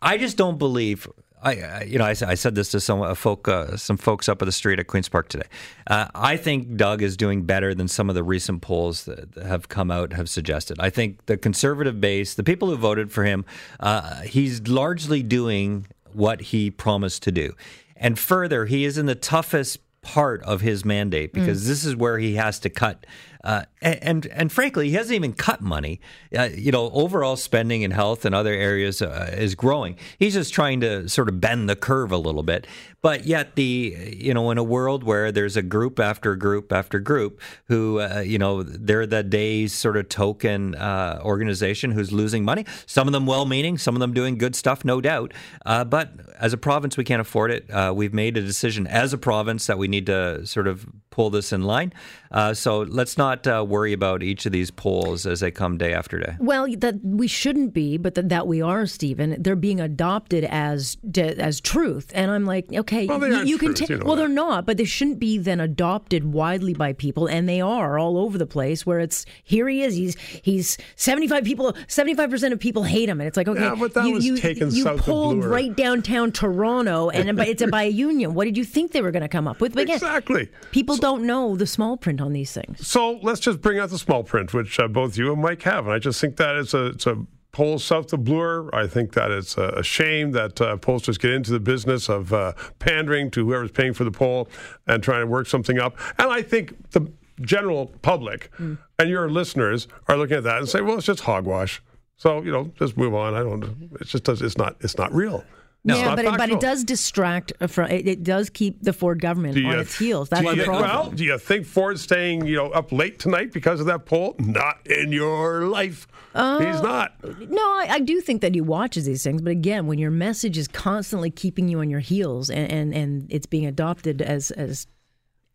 I 0.00 0.18
just 0.18 0.36
don't 0.36 0.58
believe. 0.58 1.06
I, 1.42 1.84
you 1.84 1.98
know 1.98 2.04
I, 2.04 2.10
I 2.10 2.34
said 2.34 2.54
this 2.54 2.70
to 2.72 2.80
some 2.80 3.14
folk 3.14 3.48
uh, 3.48 3.76
some 3.78 3.96
folks 3.96 4.28
up 4.28 4.42
at 4.42 4.44
the 4.44 4.52
street 4.52 4.78
at 4.78 4.88
Queens 4.88 5.08
Park 5.08 5.28
today. 5.28 5.46
Uh, 5.86 6.06
I 6.14 6.36
think 6.36 6.76
Doug 6.76 7.00
is 7.00 7.16
doing 7.16 7.44
better 7.44 7.74
than 7.74 7.88
some 7.88 8.10
of 8.10 8.14
the 8.14 8.22
recent 8.22 8.60
polls 8.60 9.04
that 9.06 9.34
have 9.42 9.68
come 9.68 9.90
out 9.90 10.12
have 10.12 10.28
suggested. 10.28 10.78
I 10.80 10.90
think 10.90 11.24
the 11.26 11.38
conservative 11.38 11.98
base, 11.98 12.34
the 12.34 12.44
people 12.44 12.68
who 12.68 12.76
voted 12.76 13.10
for 13.10 13.24
him, 13.24 13.46
uh, 13.80 14.20
he's 14.20 14.68
largely 14.68 15.22
doing 15.22 15.86
what 16.12 16.40
he 16.40 16.70
promised 16.70 17.22
to 17.22 17.32
do. 17.32 17.54
And 17.96 18.18
further, 18.18 18.66
he 18.66 18.84
is 18.84 18.98
in 18.98 19.06
the 19.06 19.14
toughest 19.14 19.78
part 20.02 20.42
of 20.44 20.60
his 20.60 20.84
mandate 20.84 21.32
because 21.32 21.66
this 21.66 21.84
is 21.84 21.94
where 21.94 22.18
he 22.18 22.34
has 22.34 22.58
to 22.60 22.70
cut 22.70 23.06
Uh, 23.42 23.62
and, 23.80 24.26
and 24.26 24.52
frankly, 24.52 24.90
he 24.90 24.94
hasn't 24.94 25.14
even 25.14 25.32
cut 25.32 25.60
money. 25.60 26.00
Uh, 26.36 26.48
you 26.54 26.70
know, 26.70 26.90
overall 26.90 27.36
spending 27.36 27.82
in 27.82 27.90
health 27.90 28.24
and 28.24 28.34
other 28.34 28.52
areas 28.52 29.00
uh, 29.00 29.34
is 29.36 29.54
growing. 29.54 29.96
He's 30.18 30.34
just 30.34 30.52
trying 30.52 30.80
to 30.80 31.08
sort 31.08 31.28
of 31.28 31.40
bend 31.40 31.68
the 31.68 31.76
curve 31.76 32.12
a 32.12 32.18
little 32.18 32.42
bit. 32.42 32.66
But 33.02 33.24
yet, 33.24 33.54
the 33.54 34.14
you 34.14 34.34
know, 34.34 34.50
in 34.50 34.58
a 34.58 34.62
world 34.62 35.04
where 35.04 35.32
there's 35.32 35.56
a 35.56 35.62
group 35.62 35.98
after 35.98 36.36
group 36.36 36.70
after 36.70 36.98
group 36.98 37.40
who 37.64 38.00
uh, 38.00 38.20
you 38.20 38.38
know 38.38 38.62
they're 38.62 39.06
the 39.06 39.22
day's 39.22 39.72
sort 39.72 39.96
of 39.96 40.10
token 40.10 40.74
uh, 40.74 41.20
organization 41.24 41.92
who's 41.92 42.12
losing 42.12 42.44
money. 42.44 42.66
Some 42.84 43.08
of 43.08 43.12
them 43.12 43.24
well-meaning, 43.24 43.78
some 43.78 43.96
of 43.96 44.00
them 44.00 44.12
doing 44.12 44.36
good 44.36 44.54
stuff, 44.54 44.84
no 44.84 45.00
doubt. 45.00 45.32
Uh, 45.64 45.84
but 45.84 46.12
as 46.38 46.52
a 46.52 46.58
province, 46.58 46.98
we 46.98 47.04
can't 47.04 47.22
afford 47.22 47.50
it. 47.50 47.94
We've 47.94 48.12
made 48.12 48.36
a 48.36 48.42
decision 48.42 48.86
as 48.86 49.14
a 49.14 49.18
province 49.18 49.66
that 49.66 49.78
we 49.78 49.88
need 49.88 50.04
to 50.06 50.46
sort 50.46 50.66
of 50.66 50.86
pull 51.20 51.28
this 51.30 51.52
in 51.52 51.62
line. 51.64 51.92
Uh, 52.32 52.54
so 52.54 52.80
let's 52.82 53.18
not 53.18 53.46
uh, 53.46 53.62
worry 53.68 53.92
about 53.92 54.22
each 54.22 54.46
of 54.46 54.52
these 54.52 54.70
polls 54.70 55.26
as 55.26 55.40
they 55.40 55.50
come 55.50 55.76
day 55.76 55.92
after 55.92 56.18
day. 56.18 56.34
Well, 56.38 56.66
that 56.78 56.94
we 57.04 57.26
shouldn't 57.26 57.74
be, 57.74 57.98
but 57.98 58.14
that, 58.14 58.28
that 58.30 58.46
we 58.46 58.62
are, 58.62 58.86
Stephen. 58.86 59.36
They're 59.38 59.56
being 59.56 59.80
adopted 59.80 60.44
as 60.44 60.96
as 61.18 61.60
truth, 61.60 62.10
and 62.14 62.30
I'm 62.30 62.46
like, 62.46 62.72
okay, 62.72 63.06
Well, 63.06 63.18
they 63.18 63.28
you, 63.28 63.34
aren't 63.34 63.48
you 63.48 63.58
can. 63.58 63.74
truth, 63.74 63.88
ta- 63.88 63.92
you 63.94 63.98
know 63.98 64.06
well, 64.06 64.14
that. 64.14 64.20
they're 64.22 64.28
not, 64.28 64.64
but 64.64 64.76
they 64.78 64.84
shouldn't 64.84 65.18
be 65.18 65.36
then 65.38 65.60
adopted 65.60 66.32
widely 66.32 66.72
by 66.72 66.92
people, 66.94 67.26
and 67.26 67.46
they 67.48 67.60
are 67.60 67.98
all 67.98 68.16
over 68.16 68.38
the 68.38 68.46
place. 68.46 68.86
Where 68.86 69.00
it's 69.00 69.26
here 69.42 69.68
he 69.68 69.82
is, 69.82 69.94
he's 69.96 70.16
he's 70.42 70.78
75 70.94 71.44
people, 71.44 71.74
75 71.88 72.30
percent 72.30 72.54
of 72.54 72.60
people 72.60 72.84
hate 72.84 73.08
him, 73.08 73.20
and 73.20 73.26
it's 73.26 73.36
like, 73.36 73.48
okay, 73.48 73.60
Yeah, 73.60 73.74
but 73.74 73.92
that 73.94 74.06
you 74.06 74.14
was 74.14 74.24
you, 74.24 74.36
taken 74.38 74.70
you 74.72 74.84
south 74.84 75.00
pulled 75.00 75.40
Bloor. 75.40 75.48
right 75.50 75.76
downtown 75.76 76.30
Toronto, 76.32 77.10
and 77.10 77.38
it's 77.40 77.60
a 77.60 77.66
by 77.78 77.82
a 77.82 77.88
union. 77.90 78.34
What 78.34 78.44
did 78.44 78.56
you 78.56 78.64
think 78.64 78.92
they 78.92 79.02
were 79.02 79.10
going 79.10 79.22
to 79.22 79.28
come 79.28 79.48
up 79.48 79.60
with? 79.60 79.74
But 79.74 79.82
again, 79.82 79.96
Exactly. 79.96 80.48
people 80.70 80.96
don't 80.96 81.09
know 81.16 81.56
the 81.56 81.66
small 81.66 81.96
print 81.96 82.20
on 82.20 82.32
these 82.32 82.52
things. 82.52 82.86
So 82.86 83.18
let's 83.22 83.40
just 83.40 83.60
bring 83.60 83.78
out 83.78 83.90
the 83.90 83.98
small 83.98 84.22
print, 84.24 84.52
which 84.54 84.78
uh, 84.80 84.88
both 84.88 85.16
you 85.16 85.32
and 85.32 85.42
Mike 85.42 85.62
have, 85.62 85.86
and 85.86 85.94
I 85.94 85.98
just 85.98 86.20
think 86.20 86.36
that 86.36 86.56
it's 86.56 86.74
a 86.74 86.86
it's 86.86 87.06
a 87.06 87.16
poll 87.52 87.78
south 87.80 88.12
of 88.12 88.22
Bloor. 88.24 88.72
I 88.74 88.86
think 88.86 89.12
that 89.14 89.30
it's 89.30 89.56
a, 89.58 89.68
a 89.76 89.82
shame 89.82 90.30
that 90.32 90.60
uh, 90.60 90.76
pollsters 90.76 91.18
get 91.18 91.32
into 91.32 91.50
the 91.50 91.58
business 91.60 92.08
of 92.08 92.32
uh, 92.32 92.52
pandering 92.78 93.30
to 93.32 93.44
whoever's 93.46 93.72
paying 93.72 93.92
for 93.92 94.04
the 94.04 94.12
poll 94.12 94.48
and 94.86 95.02
trying 95.02 95.22
to 95.22 95.26
work 95.26 95.46
something 95.48 95.78
up. 95.78 95.96
And 96.18 96.30
I 96.30 96.42
think 96.42 96.90
the 96.92 97.10
general 97.40 97.86
public 98.02 98.50
Mm. 98.58 98.76
and 98.98 99.08
your 99.08 99.30
listeners 99.30 99.88
are 100.08 100.16
looking 100.16 100.36
at 100.36 100.44
that 100.44 100.58
and 100.58 100.68
say, 100.68 100.80
"Well, 100.80 100.96
it's 100.98 101.06
just 101.06 101.20
hogwash." 101.20 101.82
So 102.16 102.42
you 102.42 102.52
know, 102.52 102.70
just 102.78 102.96
move 102.96 103.14
on. 103.14 103.34
I 103.34 103.38
don't. 103.42 103.90
It's 104.00 104.10
just 104.10 104.24
does. 104.24 104.42
It's 104.42 104.58
not. 104.58 104.76
It's 104.80 104.98
not 104.98 105.12
real. 105.12 105.42
It's 105.82 105.98
yeah, 105.98 106.14
but 106.14 106.24
it, 106.26 106.36
but 106.36 106.50
it 106.50 106.60
does 106.60 106.84
distract 106.84 107.52
from. 107.68 107.90
It, 107.90 108.06
it 108.06 108.22
does 108.22 108.50
keep 108.50 108.82
the 108.82 108.92
Ford 108.92 109.20
government 109.20 109.54
Do 109.54 109.64
on 109.66 109.78
its 109.78 109.96
heels. 109.96 110.28
That's 110.28 110.42
the 110.42 110.64
problem. 110.64 110.82
Well, 110.82 111.10
do 111.10 111.24
you 111.24 111.38
think 111.38 111.64
Ford's 111.64 112.02
staying, 112.02 112.46
you 112.46 112.56
know, 112.56 112.66
up 112.66 112.92
late 112.92 113.18
tonight 113.18 113.50
because 113.52 113.80
of 113.80 113.86
that 113.86 114.04
poll? 114.04 114.36
Not 114.38 114.86
in 114.86 115.10
your 115.10 115.64
life. 115.64 116.06
Uh, 116.34 116.58
He's 116.58 116.82
not. 116.82 117.14
No, 117.50 117.62
I, 117.62 117.86
I 117.92 118.00
do 118.00 118.20
think 118.20 118.42
that 118.42 118.54
he 118.54 118.60
watches 118.60 119.06
these 119.06 119.22
things, 119.22 119.40
but 119.40 119.50
again, 119.50 119.86
when 119.86 119.98
your 119.98 120.10
message 120.10 120.58
is 120.58 120.68
constantly 120.68 121.30
keeping 121.30 121.66
you 121.66 121.80
on 121.80 121.88
your 121.88 122.00
heels 122.00 122.50
and 122.50 122.70
and, 122.70 122.94
and 122.94 123.26
it's 123.30 123.46
being 123.46 123.64
adopted 123.64 124.20
as 124.20 124.50
as 124.50 124.86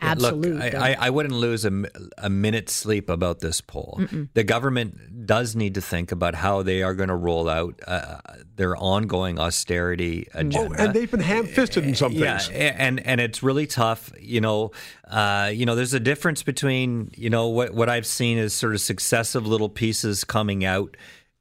absolute, 0.01 0.55
Look, 0.55 0.73
I, 0.73 0.93
I, 0.93 0.97
I 0.99 1.09
wouldn't 1.09 1.35
lose 1.35 1.65
a, 1.65 1.85
a 2.17 2.29
minute's 2.29 2.73
sleep 2.73 3.09
about 3.09 3.39
this 3.39 3.61
poll. 3.61 4.01
The 4.33 4.43
government 4.43 5.25
does 5.25 5.55
need 5.55 5.75
to 5.75 5.81
think 5.81 6.11
about 6.11 6.35
how 6.35 6.61
they 6.63 6.83
are 6.83 6.93
going 6.93 7.09
to 7.09 7.15
roll 7.15 7.49
out 7.49 7.79
uh, 7.87 8.17
their 8.55 8.75
ongoing 8.77 9.39
austerity 9.39 10.27
agenda. 10.33 10.75
Oh, 10.75 10.83
and 10.83 10.93
they've 10.93 11.09
been 11.09 11.19
ham-fisted 11.19 11.83
in 11.85 11.95
some 11.95 12.11
yeah, 12.11 12.37
things. 12.37 12.49
a- 12.49 12.81
and 12.81 13.05
and 13.05 13.21
it's 13.21 13.41
really 13.41 13.67
tough. 13.67 14.11
You 14.19 14.41
know, 14.41 14.71
uh, 15.07 15.51
you 15.53 15.65
know, 15.65 15.75
there's 15.75 15.93
a 15.93 15.99
difference 15.99 16.43
between 16.43 17.11
you 17.15 17.29
know 17.29 17.47
what 17.47 17.73
what 17.73 17.89
I've 17.89 18.05
seen 18.05 18.37
is 18.37 18.53
sort 18.53 18.73
of 18.73 18.81
successive 18.81 19.47
little 19.47 19.69
pieces 19.69 20.23
coming 20.23 20.65
out. 20.65 20.95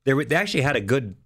They 0.04 0.14
were, 0.14 0.24
they 0.24 0.36
actually 0.36 0.62
had 0.62 0.76
a 0.76 0.80
good. 0.80 1.16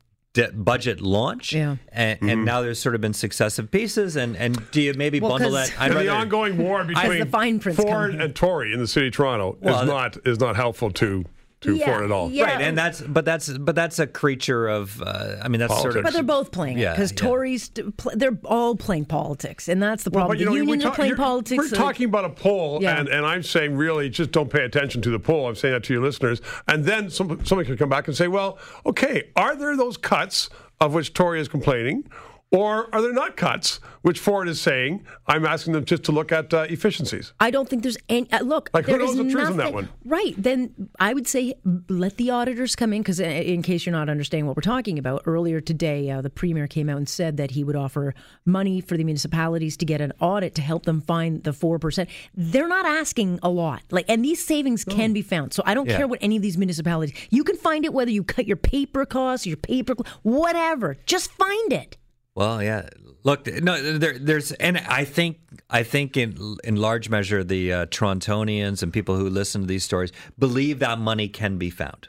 De- 0.47 0.53
Budget 0.53 1.01
launch, 1.01 1.53
Yeah. 1.53 1.77
and, 1.93 2.19
Mm-hmm. 2.21 2.29
and 2.31 2.45
now 2.45 2.63
there's 2.63 2.79
sort 2.79 2.95
of 2.95 3.01
been 3.01 3.13
successive 3.15 3.71
pieces, 3.71 4.15
and, 4.17 4.37
and 4.37 4.71
do 4.71 4.81
you 4.81 4.95
maybe 4.95 5.19
Well, 5.21 5.33
bundle 5.33 5.51
'cause- 5.53 5.71
that? 5.71 5.81
I'd 5.81 5.91
And 5.91 6.01
the 6.01 6.07
rather- 6.07 6.21
ongoing 6.21 6.57
war 6.59 6.85
between 6.85 7.19
the 7.19 7.27
fine 7.27 7.59
prints 7.59 7.81
come 7.81 7.89
Ford 7.91 8.15
and 8.15 8.35
Tory 8.35 8.73
in 8.73 8.81
the 8.81 8.87
city 8.87 9.09
of 9.09 9.15
Toronto 9.15 9.57
Well, 9.61 9.81
is 9.83 9.87
not 9.89 10.17
is 10.27 10.39
not 10.41 10.57
helpful 10.57 10.91
to 10.93 11.25
to 11.63 11.75
Yeah, 11.75 11.87
Ford 11.87 12.05
at 12.05 12.13
all. 12.13 12.31
yeah. 12.31 12.45
right 12.45 12.61
and 12.61 12.79
that's 12.79 13.01
but 13.01 13.25
that's 13.25 13.49
but 13.59 13.75
that's 13.75 13.99
a 13.99 14.07
creature 14.07 14.69
of 14.69 15.03
uh, 15.03 15.37
i 15.43 15.49
mean 15.49 15.59
that's 15.59 15.77
sort 15.81 15.97
of 15.97 16.05
but 16.05 16.13
they're 16.13 16.23
both 16.23 16.53
playing 16.53 16.79
it 16.79 16.83
Yeah, 16.83 16.93
because 16.93 17.11
yeah. 17.11 17.17
Tories, 17.19 17.71
they're 18.15 18.39
all 18.45 18.77
playing 18.77 19.07
politics, 19.07 19.69
and 19.69 19.83
that's 19.83 20.05
the 20.05 20.11
problem. 20.13 20.29
But, 20.37 20.39
you 20.39 20.45
the 20.45 20.51
know, 20.51 20.55
we 20.55 20.59
unions 20.61 20.85
talk- 20.85 20.93
are 20.93 20.97
playing 20.97 21.17
politics. 21.17 21.71
We're 21.73 21.77
talking 21.77 22.07
about 22.07 22.25
a 22.25 22.31
poll, 22.31 22.79
Yeah. 22.83 22.99
and, 23.01 23.09
and 23.09 23.27
I'm 23.27 23.43
saying 23.43 23.77
really 23.77 24.09
just 24.09 24.31
don't 24.31 24.51
pay 24.51 24.65
attention 24.65 25.03
to 25.03 25.11
the 25.11 25.19
poll. 25.19 25.49
I'm 25.49 25.57
saying 25.57 25.75
that 25.75 25.85
to 25.85 25.93
your 25.93 26.03
listeners. 26.03 26.41
And 26.69 26.85
then 26.85 27.11
some, 27.11 27.45
somebody 27.45 27.69
could 27.69 27.79
come 27.79 27.89
back 27.89 28.07
and 28.09 28.17
say, 28.17 28.29
well, 28.29 28.59
okay, 28.87 29.31
are 29.37 29.57
there 29.57 29.77
those 29.77 29.97
cuts 29.97 30.51
of 30.81 30.95
which 30.95 31.13
Tory 31.13 31.41
is 31.41 31.49
complaining? 31.49 32.05
Or 32.51 32.89
are 32.95 33.03
there 33.03 33.13
not 33.13 33.37
cuts, 33.37 33.79
which 34.01 34.19
Ford 34.19 34.49
is 34.49 34.59
saying? 34.59 35.05
I'm 35.27 35.45
asking 35.45 35.75
them 35.75 35.85
just 35.85 36.05
to 36.05 36.13
look 36.13 36.33
at 36.33 36.55
uh, 36.55 36.65
efficiencies. 36.71 37.35
I 37.39 37.51
don't 37.51 37.69
think 37.69 37.83
there's 37.83 37.99
any. 38.09 38.31
Uh, 38.33 38.41
look, 38.41 38.71
Like, 38.73 38.87
who 38.87 38.97
knows 38.97 39.11
is 39.11 39.17
the 39.19 39.31
truth 39.31 39.49
on 39.51 39.57
that 39.59 39.75
one? 39.75 39.91
Right. 40.07 40.35
Then 40.39 40.89
I 40.99 41.13
would 41.13 41.27
say 41.29 41.53
let 41.91 42.17
the 42.17 42.31
auditors 42.31 42.75
come 42.75 42.95
in 42.95 43.03
because, 43.03 43.21
in 43.21 43.61
case 43.61 43.85
you're 43.85 43.93
not 43.93 44.09
understanding 44.09 44.47
what 44.47 44.57
we're 44.57 44.63
talking 44.63 44.99
about, 44.99 45.25
earlier 45.27 45.61
today 45.61 46.09
uh, 46.11 46.23
the 46.23 46.31
premier 46.31 46.67
came 46.67 46.89
out 46.89 46.97
and 46.97 47.07
said 47.07 47.37
that 47.37 47.51
he 47.51 47.65
would 47.65 47.77
offer 47.77 48.15
money 48.47 48.81
for 48.81 48.97
the 48.97 49.05
municipalities 49.05 49.77
to 49.77 49.85
get 49.85 50.01
an 50.01 50.15
audit 50.19 50.55
to 50.55 50.63
help 50.63 50.85
them 50.87 51.03
find 51.03 51.45
the 51.45 51.53
four 51.53 51.79
percent. 51.79 52.09
They're 52.35 52.67
not 52.69 52.87
asking 52.87 53.41
a 53.43 53.51
lot, 53.51 53.83
like, 53.91 54.07
and 54.09 54.25
these 54.25 54.43
savings 54.43 54.87
can 54.87 55.13
be 55.13 55.21
found. 55.21 55.53
So 55.53 55.63
I 55.67 55.75
don't 55.75 55.87
Yeah. 55.87 55.99
care 55.99 56.09
what 56.09 56.19
any 56.23 56.37
of 56.37 56.43
these 56.43 56.57
municipalities. 56.57 57.15
You 57.29 57.45
can 57.45 57.57
find 57.59 57.85
it 57.85 57.93
whether 57.93 58.11
you 58.11 58.25
cut 58.25 58.47
your 58.47 58.57
paper 58.57 59.05
costs, 59.05 59.47
your 59.47 59.59
paper, 59.59 59.95
whatever. 60.23 60.97
Just 61.05 61.31
find 61.33 61.75
it. 61.75 61.99
Well 62.39 62.63
yeah 62.63 62.89
look 63.25 63.47
no 63.63 63.99
there, 63.99 64.17
there's 64.17 64.53
and 64.53 64.79
i 64.79 65.05
think 65.05 65.39
i 65.69 65.83
think 65.83 66.17
in 66.17 66.57
in 66.63 66.77
large 66.77 67.09
measure 67.09 67.43
the 67.43 67.73
uh, 67.73 67.87
torontonians 67.87 68.83
and 68.83 68.93
people 68.93 69.17
who 69.17 69.29
listen 69.29 69.63
to 69.63 69.67
these 69.67 69.83
stories 69.83 70.13
believe 70.39 70.79
that 70.79 70.99
money 70.99 71.29
can 71.29 71.59
be 71.59 71.69
found 71.69 72.09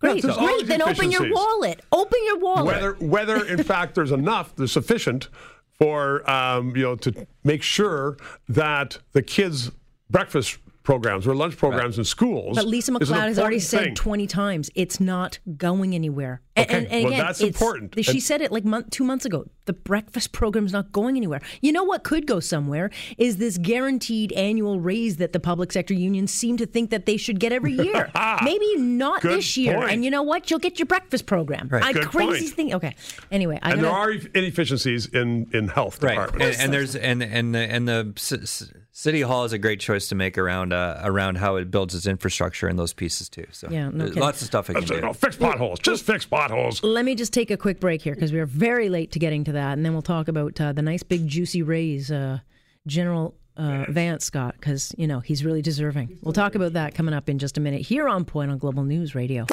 Great, 0.00 0.22
there's 0.22 0.36
always 0.36 0.62
great. 0.62 0.78
Then 0.78 0.82
open 0.82 1.10
your 1.10 1.32
wallet. 1.32 1.80
Open 1.90 2.20
your 2.24 2.38
wallet. 2.38 2.66
Whether 2.66 2.92
whether 2.94 3.44
in 3.44 3.64
fact 3.64 3.96
there's 3.96 4.12
enough, 4.12 4.54
there's 4.54 4.70
sufficient 4.70 5.28
for 5.72 6.28
um, 6.30 6.76
you 6.76 6.82
know 6.82 6.96
to 6.96 7.26
make 7.42 7.64
sure 7.64 8.16
that 8.48 8.98
the 9.12 9.22
kids' 9.22 9.72
breakfast 10.08 10.58
programs 10.88 11.26
or 11.26 11.34
lunch 11.34 11.54
programs 11.58 11.98
in 11.98 12.04
schools. 12.04 12.56
But 12.56 12.66
Lisa 12.66 12.90
is 12.92 13.10
MacLeod 13.10 13.28
has 13.28 13.38
already 13.38 13.56
important 13.56 13.62
said 13.62 13.84
thing. 13.84 13.94
20 13.94 14.26
times 14.26 14.70
it's 14.74 14.98
not 15.00 15.38
going 15.58 15.94
anywhere. 15.94 16.40
And, 16.56 16.64
Okay, 16.66 16.76
and, 16.76 16.86
and 16.88 17.04
well, 17.04 17.12
again, 17.12 17.24
that's 17.26 17.40
important. 17.42 17.94
She 18.04 18.10
And- 18.12 18.22
said 18.22 18.40
it 18.40 18.50
like 18.50 18.64
month, 18.64 18.90
two 18.90 19.04
months 19.04 19.24
ago. 19.26 19.48
The 19.66 19.74
breakfast 19.74 20.32
program's 20.32 20.72
not 20.72 20.92
going 20.92 21.16
anywhere. 21.16 21.40
You 21.60 21.72
know 21.72 21.84
what 21.84 22.02
could 22.04 22.26
go 22.26 22.40
somewhere 22.40 22.90
is 23.18 23.36
this 23.36 23.58
guaranteed 23.58 24.32
annual 24.32 24.80
raise 24.80 25.18
that 25.18 25.32
the 25.34 25.38
public 25.40 25.72
sector 25.72 25.92
unions 25.94 26.32
seem 26.32 26.56
to 26.56 26.64
think 26.66 26.88
that 26.90 27.04
they 27.04 27.18
should 27.18 27.38
get 27.38 27.52
every 27.52 27.74
year. 27.74 28.10
Ah, 28.14 28.40
Maybe 28.42 28.76
not 28.78 29.20
Good 29.20 29.38
this 29.38 29.56
year. 29.58 29.76
point. 29.76 29.90
And 29.92 30.04
you 30.04 30.10
know 30.10 30.22
what? 30.22 30.50
You'll 30.50 30.58
get 30.58 30.78
your 30.78 30.86
breakfast 30.86 31.26
program. 31.26 31.68
I 31.70 31.92
Good 31.92 32.06
crazy 32.08 32.46
point. 32.46 32.54
thing. 32.54 32.74
Okay. 32.74 32.94
Anyway, 33.30 33.58
I 33.62 33.72
and 33.72 33.82
there 33.84 33.90
gotta- 33.90 34.16
are 34.24 34.28
inefficiencies 34.34 35.04
in 35.06 35.48
in 35.52 35.68
health 35.68 36.02
right 36.02 36.14
departments. 36.14 36.56
and, 36.56 36.64
and 36.64 36.72
there's 36.72 36.96
and 36.96 37.22
and 37.22 37.54
the 37.54 37.58
and 37.60 37.86
the 37.86 38.12
c- 38.16 38.46
c- 38.46 38.66
city 38.98 39.20
hall 39.20 39.44
is 39.44 39.52
a 39.52 39.58
great 39.58 39.78
choice 39.78 40.08
to 40.08 40.16
make 40.16 40.36
around 40.36 40.72
uh, 40.72 41.00
around 41.04 41.36
how 41.38 41.54
it 41.54 41.70
builds 41.70 41.94
its 41.94 42.04
infrastructure 42.04 42.66
and 42.66 42.76
those 42.76 42.92
pieces 42.92 43.28
too 43.28 43.46
so 43.52 43.68
Yeah, 43.70 43.90
no 43.90 44.06
lots 44.06 44.40
of 44.42 44.48
stuff 44.48 44.68
it 44.68 44.72
can 44.72 44.80
That's 44.80 44.90
it. 44.90 44.94
do 44.96 45.00
No, 45.02 45.12
fix 45.12 45.36
potholes. 45.36 45.78
Just 45.78 46.04
fix 46.04 46.26
potholes. 46.26 46.82
Let 46.82 47.04
me 47.04 47.14
just 47.14 47.32
take 47.32 47.52
a 47.52 47.56
quick 47.56 47.78
break 47.78 48.02
here 48.02 48.14
because 48.14 48.32
we 48.32 48.40
are 48.40 48.46
very 48.46 48.88
late 48.88 49.12
to 49.12 49.20
getting 49.20 49.44
to 49.44 49.52
that, 49.52 49.74
and 49.78 49.84
then 49.86 49.92
we'll 49.92 50.02
talk 50.02 50.26
about 50.26 50.60
uh, 50.60 50.72
the 50.72 50.82
nice 50.82 51.04
big 51.04 51.28
juicy 51.28 51.62
raise, 51.62 52.10
uh, 52.10 52.40
General 52.88 53.36
uh, 53.56 53.84
Vance 53.88 54.24
Scott, 54.24 54.56
because 54.58 54.92
you 54.98 55.06
know 55.06 55.20
he's 55.20 55.44
really 55.44 55.62
deserving. 55.62 56.18
We'll 56.22 56.32
talk 56.32 56.56
about 56.56 56.72
that 56.72 56.94
coming 56.96 57.14
up 57.14 57.28
in 57.28 57.38
just 57.38 57.56
a 57.56 57.60
minute 57.60 57.82
here 57.82 58.08
on 58.08 58.24
Point 58.24 58.50
on 58.50 58.58
Global 58.58 58.82
News 58.82 59.14
Radio. 59.14 59.46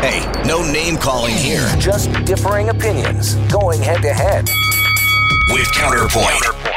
Hey, 0.00 0.20
no 0.46 0.62
name 0.72 0.96
calling 0.96 1.34
here. 1.34 1.66
Just 1.78 2.10
differing 2.24 2.70
opinions 2.70 3.34
going 3.52 3.82
head 3.82 4.00
to 4.00 4.12
head. 4.14 4.48
With 5.52 5.70
Counterpoint. 5.72 6.67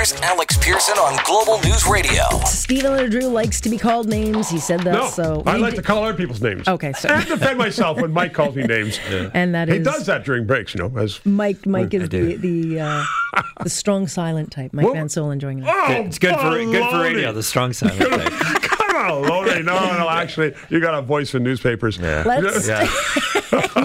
Here's 0.00 0.14
Alex 0.22 0.56
Pearson 0.56 0.96
on 0.96 1.22
Global 1.26 1.60
News 1.62 1.86
Radio. 1.86 2.22
Stephen 2.46 2.92
LeDrew 2.92 3.30
likes 3.30 3.60
to 3.60 3.68
be 3.68 3.76
called 3.76 4.08
names. 4.08 4.48
He 4.48 4.58
said 4.58 4.80
that, 4.80 4.94
No, 4.94 5.06
so 5.08 5.42
I 5.44 5.58
like 5.58 5.72
d- 5.72 5.76
to 5.76 5.82
call 5.82 6.02
other 6.04 6.14
people's 6.16 6.40
names. 6.40 6.66
Okay, 6.66 6.94
so- 6.94 7.10
and 7.10 7.28
defend 7.28 7.58
myself 7.58 8.00
when 8.00 8.10
Mike 8.10 8.32
calls 8.32 8.56
me 8.56 8.62
names. 8.62 8.98
and 9.34 9.54
that 9.54 9.68
He 9.68 9.76
is 9.76 9.84
does 9.84 10.06
that 10.06 10.24
during 10.24 10.46
breaks, 10.46 10.74
you 10.74 10.78
know. 10.80 10.98
As 10.98 11.20
Mike. 11.26 11.66
Mike 11.66 11.92
is 11.92 12.08
the 12.08 12.36
the, 12.36 12.80
uh, 12.80 13.04
the 13.62 13.68
strong 13.68 14.06
silent 14.08 14.50
type. 14.50 14.72
Mike 14.72 14.86
Well- 14.86 14.94
Van 14.94 15.10
Soul 15.10 15.32
enjoying 15.32 15.58
it. 15.58 15.66
oh, 15.68 15.92
it's 15.92 16.18
good 16.18 16.34
for 16.36 16.48
good 16.56 16.90
for 16.90 17.02
radio 17.02 17.30
the 17.32 17.42
strong 17.42 17.74
silent 17.74 17.98
thing. 18.00 18.56
Come 19.08 19.30
on, 19.30 19.64
No, 19.64 19.98
no, 19.98 20.08
actually, 20.08 20.54
you 20.68 20.80
got 20.80 20.94
a 20.94 21.02
voice 21.02 21.34
in 21.34 21.42
newspapers. 21.42 21.98
Yeah. 21.98 22.22
Let's 22.26 22.66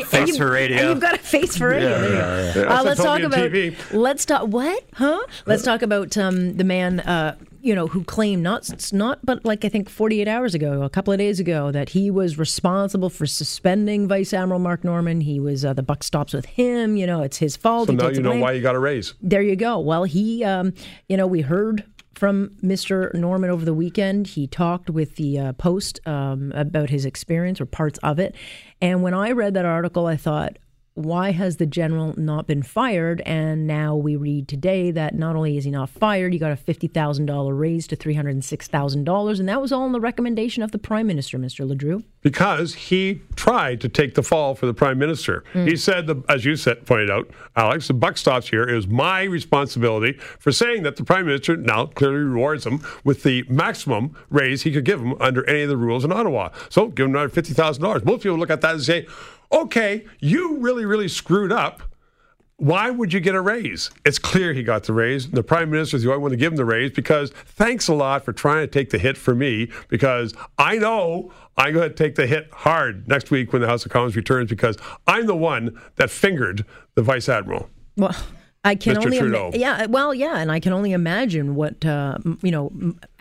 Thanks 0.09 0.37
for 0.37 0.49
radio. 0.51 0.89
You've 0.89 0.99
got 0.99 1.15
a 1.15 1.19
face 1.19 1.57
for 1.57 1.69
radio. 1.69 1.89
there 2.01 2.47
you 2.47 2.53
go. 2.53 2.69
Uh, 2.69 2.83
let's 2.83 3.01
talk 3.01 3.21
about. 3.21 3.39
TV. 3.51 3.75
Let's 3.91 4.25
talk. 4.25 4.47
What? 4.47 4.83
Huh? 4.93 5.19
Let's 5.45 5.63
talk 5.63 5.81
about 5.81 6.17
um, 6.17 6.57
the 6.57 6.63
man. 6.63 6.99
Uh, 6.99 7.35
you 7.61 7.73
know, 7.73 7.87
who 7.87 8.03
claimed 8.03 8.43
not 8.43 8.69
not 8.93 9.25
but 9.25 9.43
like 9.43 9.65
I 9.65 9.69
think 9.69 9.89
48 9.89 10.27
hours 10.27 10.53
ago, 10.53 10.83
a 10.83 10.89
couple 10.89 11.11
of 11.13 11.17
days 11.17 11.39
ago, 11.39 11.71
that 11.71 11.89
he 11.89 12.11
was 12.11 12.37
responsible 12.37 13.09
for 13.09 13.25
suspending 13.25 14.07
Vice 14.07 14.33
Admiral 14.33 14.59
Mark 14.59 14.83
Norman. 14.83 15.19
He 15.21 15.39
was 15.39 15.65
uh, 15.65 15.73
the 15.73 15.81
buck 15.81 16.03
stops 16.03 16.31
with 16.33 16.45
him. 16.45 16.95
You 16.95 17.07
know, 17.07 17.23
it's 17.23 17.37
his 17.37 17.57
fault. 17.57 17.87
So 17.87 17.93
He 17.93 17.97
now 17.97 18.09
you 18.09 18.21
know 18.21 18.29
blame. 18.29 18.41
why 18.41 18.51
you 18.51 18.61
got 18.61 18.75
a 18.75 18.79
raise. 18.79 19.15
There 19.19 19.41
you 19.41 19.55
go. 19.55 19.79
Well, 19.79 20.03
he, 20.03 20.43
um, 20.43 20.73
you 21.09 21.17
know, 21.17 21.25
we 21.25 21.41
heard 21.41 21.83
from 22.15 22.49
Mr. 22.63 23.13
Norman 23.13 23.49
over 23.49 23.65
the 23.65 23.73
weekend. 23.73 24.27
He 24.27 24.47
talked 24.47 24.89
with 24.89 25.15
the 25.15 25.39
uh, 25.39 25.53
Post 25.53 25.99
um, 26.07 26.51
about 26.55 26.89
his 26.89 27.05
experience 27.05 27.61
or 27.61 27.65
parts 27.65 27.99
of 27.99 28.19
it. 28.19 28.35
And 28.81 29.03
when 29.03 29.13
I 29.13 29.31
read 29.31 29.53
that 29.53 29.65
article, 29.65 30.07
I 30.07 30.17
thought, 30.17 30.57
why 30.95 31.31
has 31.31 31.57
the 31.57 31.65
general 31.65 32.17
not 32.17 32.47
been 32.47 32.63
fired? 32.63 33.21
And 33.25 33.67
now 33.67 33.95
we 33.95 34.15
read 34.15 34.47
today 34.47 34.91
that 34.91 35.13
not 35.13 35.35
only 35.35 35.57
is 35.57 35.65
he 35.65 35.71
not 35.71 35.89
fired, 35.89 36.31
he 36.31 36.39
got 36.39 36.53
a 36.53 36.55
$50,000 36.55 37.59
raise 37.59 37.85
to 37.87 37.97
$306,000. 37.97 39.39
And 39.39 39.49
that 39.49 39.61
was 39.61 39.71
all 39.73 39.83
on 39.83 39.91
the 39.91 39.99
recommendation 39.99 40.63
of 40.63 40.71
the 40.71 40.79
Prime 40.79 41.07
Minister, 41.07 41.37
Mr. 41.37 41.69
LeDrew. 41.69 42.03
Because 42.25 42.73
he 42.73 43.21
tried 43.35 43.79
to 43.79 43.87
take 43.87 44.15
the 44.15 44.23
fall 44.23 44.55
for 44.55 44.65
the 44.65 44.73
prime 44.73 44.97
minister. 44.97 45.43
He 45.53 45.69
hmm. 45.69 45.75
said, 45.75 46.07
the, 46.07 46.23
as 46.27 46.43
you 46.43 46.55
said, 46.55 46.83
pointed 46.83 47.11
out, 47.11 47.29
Alex, 47.55 47.87
the 47.87 47.93
buck 47.93 48.17
stops 48.17 48.49
here. 48.49 48.63
It 48.63 48.73
was 48.73 48.87
my 48.87 49.21
responsibility 49.21 50.13
for 50.39 50.51
saying 50.51 50.81
that 50.81 50.95
the 50.95 51.03
prime 51.03 51.27
minister 51.27 51.55
now 51.55 51.85
clearly 51.85 52.23
rewards 52.23 52.65
him 52.65 52.83
with 53.03 53.21
the 53.21 53.43
maximum 53.47 54.17
raise 54.31 54.63
he 54.63 54.71
could 54.71 54.85
give 54.85 55.01
him 55.01 55.13
under 55.21 55.47
any 55.47 55.61
of 55.61 55.69
the 55.69 55.77
rules 55.77 56.03
in 56.03 56.11
Ottawa. 56.11 56.49
So 56.69 56.87
give 56.87 57.05
him 57.05 57.11
another 57.11 57.29
fifty 57.29 57.53
thousand 57.53 57.83
dollars. 57.83 58.03
Most 58.03 58.23
people 58.23 58.39
look 58.39 58.49
at 58.49 58.61
that 58.61 58.73
and 58.73 58.83
say, 58.83 59.05
"Okay, 59.51 60.07
you 60.19 60.57
really, 60.57 60.85
really 60.85 61.07
screwed 61.07 61.51
up." 61.51 61.83
Why 62.57 62.89
would 62.89 63.11
you 63.11 63.19
get 63.19 63.35
a 63.35 63.41
raise? 63.41 63.91
It's 64.05 64.17
clear 64.17 64.53
he 64.53 64.63
got 64.63 64.85
the 64.85 64.93
raise. 64.93 65.29
The 65.29 65.43
prime 65.43 65.69
minister 65.69 65.97
is 65.97 66.03
the 66.03 66.09
only 66.09 66.21
one 66.21 66.31
to 66.31 66.37
give 66.37 66.53
him 66.53 66.57
the 66.57 66.63
raise 66.63 66.91
because 66.91 67.31
thanks 67.31 67.89
a 67.89 67.93
lot 67.93 68.23
for 68.23 68.31
trying 68.31 68.61
to 68.61 68.67
take 68.67 68.91
the 68.91 68.97
hit 68.97 69.17
for 69.17 69.35
me 69.35 69.69
because 69.89 70.33
I 70.57 70.77
know 70.77 71.33
I'm 71.57 71.73
going 71.73 71.89
to 71.89 71.95
take 71.95 72.15
the 72.15 72.25
hit 72.25 72.47
hard 72.53 73.09
next 73.09 73.29
week 73.29 73.51
when 73.51 73.61
the 73.61 73.67
House 73.67 73.85
of 73.85 73.91
Commons 73.91 74.15
returns 74.15 74.49
because 74.49 74.77
I'm 75.05 75.25
the 75.25 75.35
one 75.35 75.79
that 75.97 76.09
fingered 76.09 76.65
the 76.95 77.01
vice 77.01 77.27
admiral. 77.27 77.69
Well, 77.97 78.15
I 78.65 78.75
can 78.75 78.95
Mr. 78.97 79.05
only 79.05 79.17
ima- 79.19 79.51
yeah, 79.53 79.85
well, 79.85 80.13
yeah, 80.13 80.39
and 80.39 80.51
I 80.51 80.59
can 80.59 80.73
only 80.73 80.91
imagine 80.91 81.55
what 81.55 81.85
uh, 81.85 82.17
you 82.41 82.51
know 82.51 82.71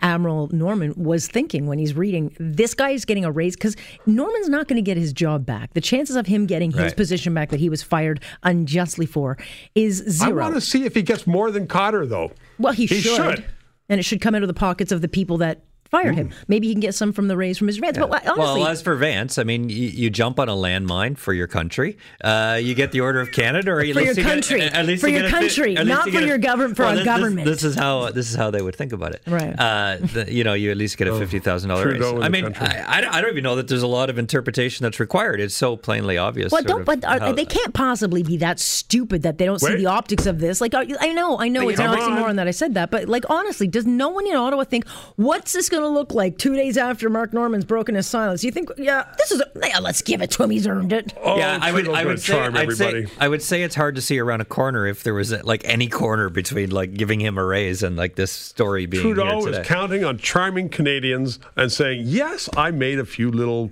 Admiral 0.01 0.49
Norman 0.51 0.93
was 0.97 1.27
thinking 1.27 1.67
when 1.67 1.77
he's 1.79 1.93
reading 1.93 2.35
this 2.39 2.73
guy 2.73 2.89
is 2.89 3.05
getting 3.05 3.23
a 3.23 3.31
raise 3.31 3.55
because 3.55 3.75
Norman's 4.05 4.49
not 4.49 4.67
going 4.67 4.77
to 4.77 4.81
get 4.81 4.97
his 4.97 5.13
job 5.13 5.45
back. 5.45 5.73
The 5.73 5.81
chances 5.81 6.15
of 6.15 6.25
him 6.25 6.45
getting 6.47 6.71
his 6.71 6.81
Right. 6.81 6.95
position 6.97 7.33
back 7.33 7.51
that 7.51 7.59
he 7.59 7.69
was 7.69 7.81
fired 7.83 8.21
unjustly 8.43 9.05
for 9.05 9.37
is 9.75 9.97
zero. 10.09 10.39
I 10.41 10.49
want 10.49 10.55
to 10.55 10.61
see 10.61 10.83
if 10.85 10.95
he 10.95 11.01
gets 11.03 11.25
more 11.27 11.51
than 11.51 11.67
Cotter, 11.67 12.05
though. 12.05 12.31
well, 12.59 12.73
he, 12.73 12.87
he 12.87 12.99
should. 12.99 13.15
should. 13.15 13.45
and 13.87 13.99
it 13.99 14.03
should 14.03 14.19
come 14.21 14.33
out 14.35 14.41
of 14.41 14.47
the 14.47 14.53
pockets 14.55 14.91
of 14.91 15.01
the 15.01 15.07
people 15.07 15.37
that 15.37 15.61
fired 16.03 16.15
him. 16.15 16.31
Maybe 16.47 16.67
he 16.67 16.73
can 16.73 16.81
get 16.81 16.95
some 16.95 17.11
from 17.13 17.27
the 17.27 17.37
raise 17.37 17.57
from 17.57 17.67
his 17.67 17.79
rents. 17.79 17.97
But 17.97 18.09
honestly, 18.27 18.37
Well, 18.61 18.67
as 18.67 18.81
for 18.81 18.95
Vance, 18.95 19.37
I 19.37 19.43
mean, 19.43 19.69
you, 19.69 19.87
you 19.87 20.09
jump 20.09 20.39
on 20.39 20.49
a 20.49 20.53
landmine 20.55 21.17
for 21.17 21.33
your 21.33 21.47
country. 21.47 21.97
Uh, 22.23 22.59
you 22.61 22.75
get 22.75 22.91
the 22.91 23.01
Order 23.01 23.19
of 23.21 23.31
Canada, 23.31 23.71
or 23.71 23.79
For 23.79 23.83
your 23.85 24.03
you 24.03 24.13
get- 24.15 24.25
country. 24.25 24.61
at 24.61 24.85
least 24.85 25.01
For 25.01 25.07
you 25.07 25.13
your 25.15 25.23
get 25.23 25.31
a 25.31 25.33
fi- 25.35 25.39
country, 25.41 25.77
at 25.77 25.87
not 25.87 26.05
you 26.07 26.11
for 26.11 26.25
your 26.25 26.37
government- 26.37 26.75
for 26.77 26.83
well, 26.83 26.93
a 26.93 26.95
this- 26.97 27.05
government. 27.05 27.45
This, 27.47 27.63
is 27.63 27.75
how 27.75 28.09
this 28.11 28.29
is 28.29 28.35
how 28.35 28.51
they 28.51 28.61
would 28.61 28.75
think 28.75 28.93
about 28.93 29.13
it. 29.13 29.21
Right. 29.27 29.53
Uh, 29.57 29.97
the, 30.13 30.31
you 30.31 30.43
know, 30.43 30.53
you 30.53 30.71
at 30.71 30.77
least 30.77 30.97
get 30.97 31.07
a 31.07 31.17
fifty 31.17 31.39
thousand 31.39 31.69
dollar 31.69 31.87
raise. 31.87 32.03
I 32.03 32.29
mean. 32.29 32.53
I, 32.59 32.85
I 32.87 33.21
don't- 33.21 33.31
even 33.31 33.43
know 33.43 33.55
that 33.55 33.67
there's 33.67 33.81
a 33.81 33.87
lot 33.87 34.09
of 34.09 34.17
interpretation 34.19 34.83
that's 34.83 34.99
required. 34.99 35.39
It's 35.41 35.55
so 35.55 35.75
plainly 35.75 36.17
obvious. 36.17 36.51
Well, 36.51 36.61
don't, 36.63 36.85
but 36.85 37.03
are, 37.03 37.19
how- 37.19 37.31
they 37.31 37.45
can't 37.45 37.73
possibly 37.73 38.23
be 38.23 38.37
that 38.37 38.59
stupid 38.59 39.23
that 39.23 39.37
they 39.39 39.45
don't 39.45 39.59
see 39.59 39.75
the 39.75 39.87
optics 39.87 40.25
of 40.25 40.39
this. 40.39 40.61
Like, 40.61 40.73
are, 40.75 40.85
I 40.99 41.11
know, 41.13 41.39
I 41.39 41.47
know, 41.49 41.67
it's 41.69 41.79
an 41.79 41.87
Come 41.87 41.99
oxymoron 41.99 42.29
on. 42.29 42.35
that 42.37 42.47
I 42.47 42.51
said 42.51 42.75
that, 42.75 42.91
but 42.91 43.07
like, 43.09 43.25
honestly, 43.29 43.67
does 43.67 43.85
no 43.85 44.09
one 44.09 44.25
in 44.27 44.35
Ottawa 44.35 44.63
think 44.63 44.87
what's 45.15 45.53
this 45.53 45.69
going 45.69 45.83
to 45.83 45.84
look 45.89 46.13
like 46.13 46.37
two 46.37 46.55
days 46.55 46.77
after 46.77 47.09
Mark 47.09 47.33
Norman's 47.33 47.65
broken 47.65 47.95
his 47.95 48.07
silence? 48.07 48.43
You 48.43 48.51
think, 48.51 48.69
yeah, 48.77 49.05
this 49.17 49.31
is, 49.31 49.41
a, 49.41 49.51
yeah, 49.63 49.79
let's 49.79 50.01
give 50.01 50.21
it 50.21 50.31
to 50.31 50.43
him. 50.43 50.49
He's 50.49 50.67
earned 50.67 50.93
it. 50.93 51.13
Oh, 51.21 51.37
yeah, 51.37 51.59
I 51.61 51.71
would. 51.71 51.87
I 51.87 52.05
would 52.05 52.19
say. 52.19 52.33
charm 52.33 52.55
I'd 52.55 52.71
say. 52.73 52.87
everybody. 52.87 53.13
I 53.19 53.27
would 53.27 53.41
say 53.41 53.63
it's 53.63 53.75
hard 53.75 53.95
to 53.95 54.01
see 54.01 54.19
around 54.19 54.41
a 54.41 54.45
corner 54.45 54.85
if 54.85 55.03
there 55.03 55.13
was 55.13 55.31
like 55.43 55.61
any 55.65 55.87
corner 55.87 56.29
between 56.29 56.71
like 56.71 56.93
giving 56.93 57.19
him 57.19 57.37
a 57.37 57.43
raise 57.43 57.83
and 57.83 57.95
like 57.95 58.15
this 58.15 58.31
story 58.31 58.85
being 58.85 59.03
here 59.03 59.15
Trudeau 59.15 59.45
today. 59.45 59.61
is 59.61 59.67
counting 59.67 60.03
on 60.03 60.17
charming 60.17 60.69
Canadians 60.69 61.39
and 61.55 61.71
saying, 61.71 62.03
"Yes, 62.05 62.49
I 62.57 62.71
made 62.71 62.99
a 62.99 63.05
few 63.05 63.31
little, 63.31 63.71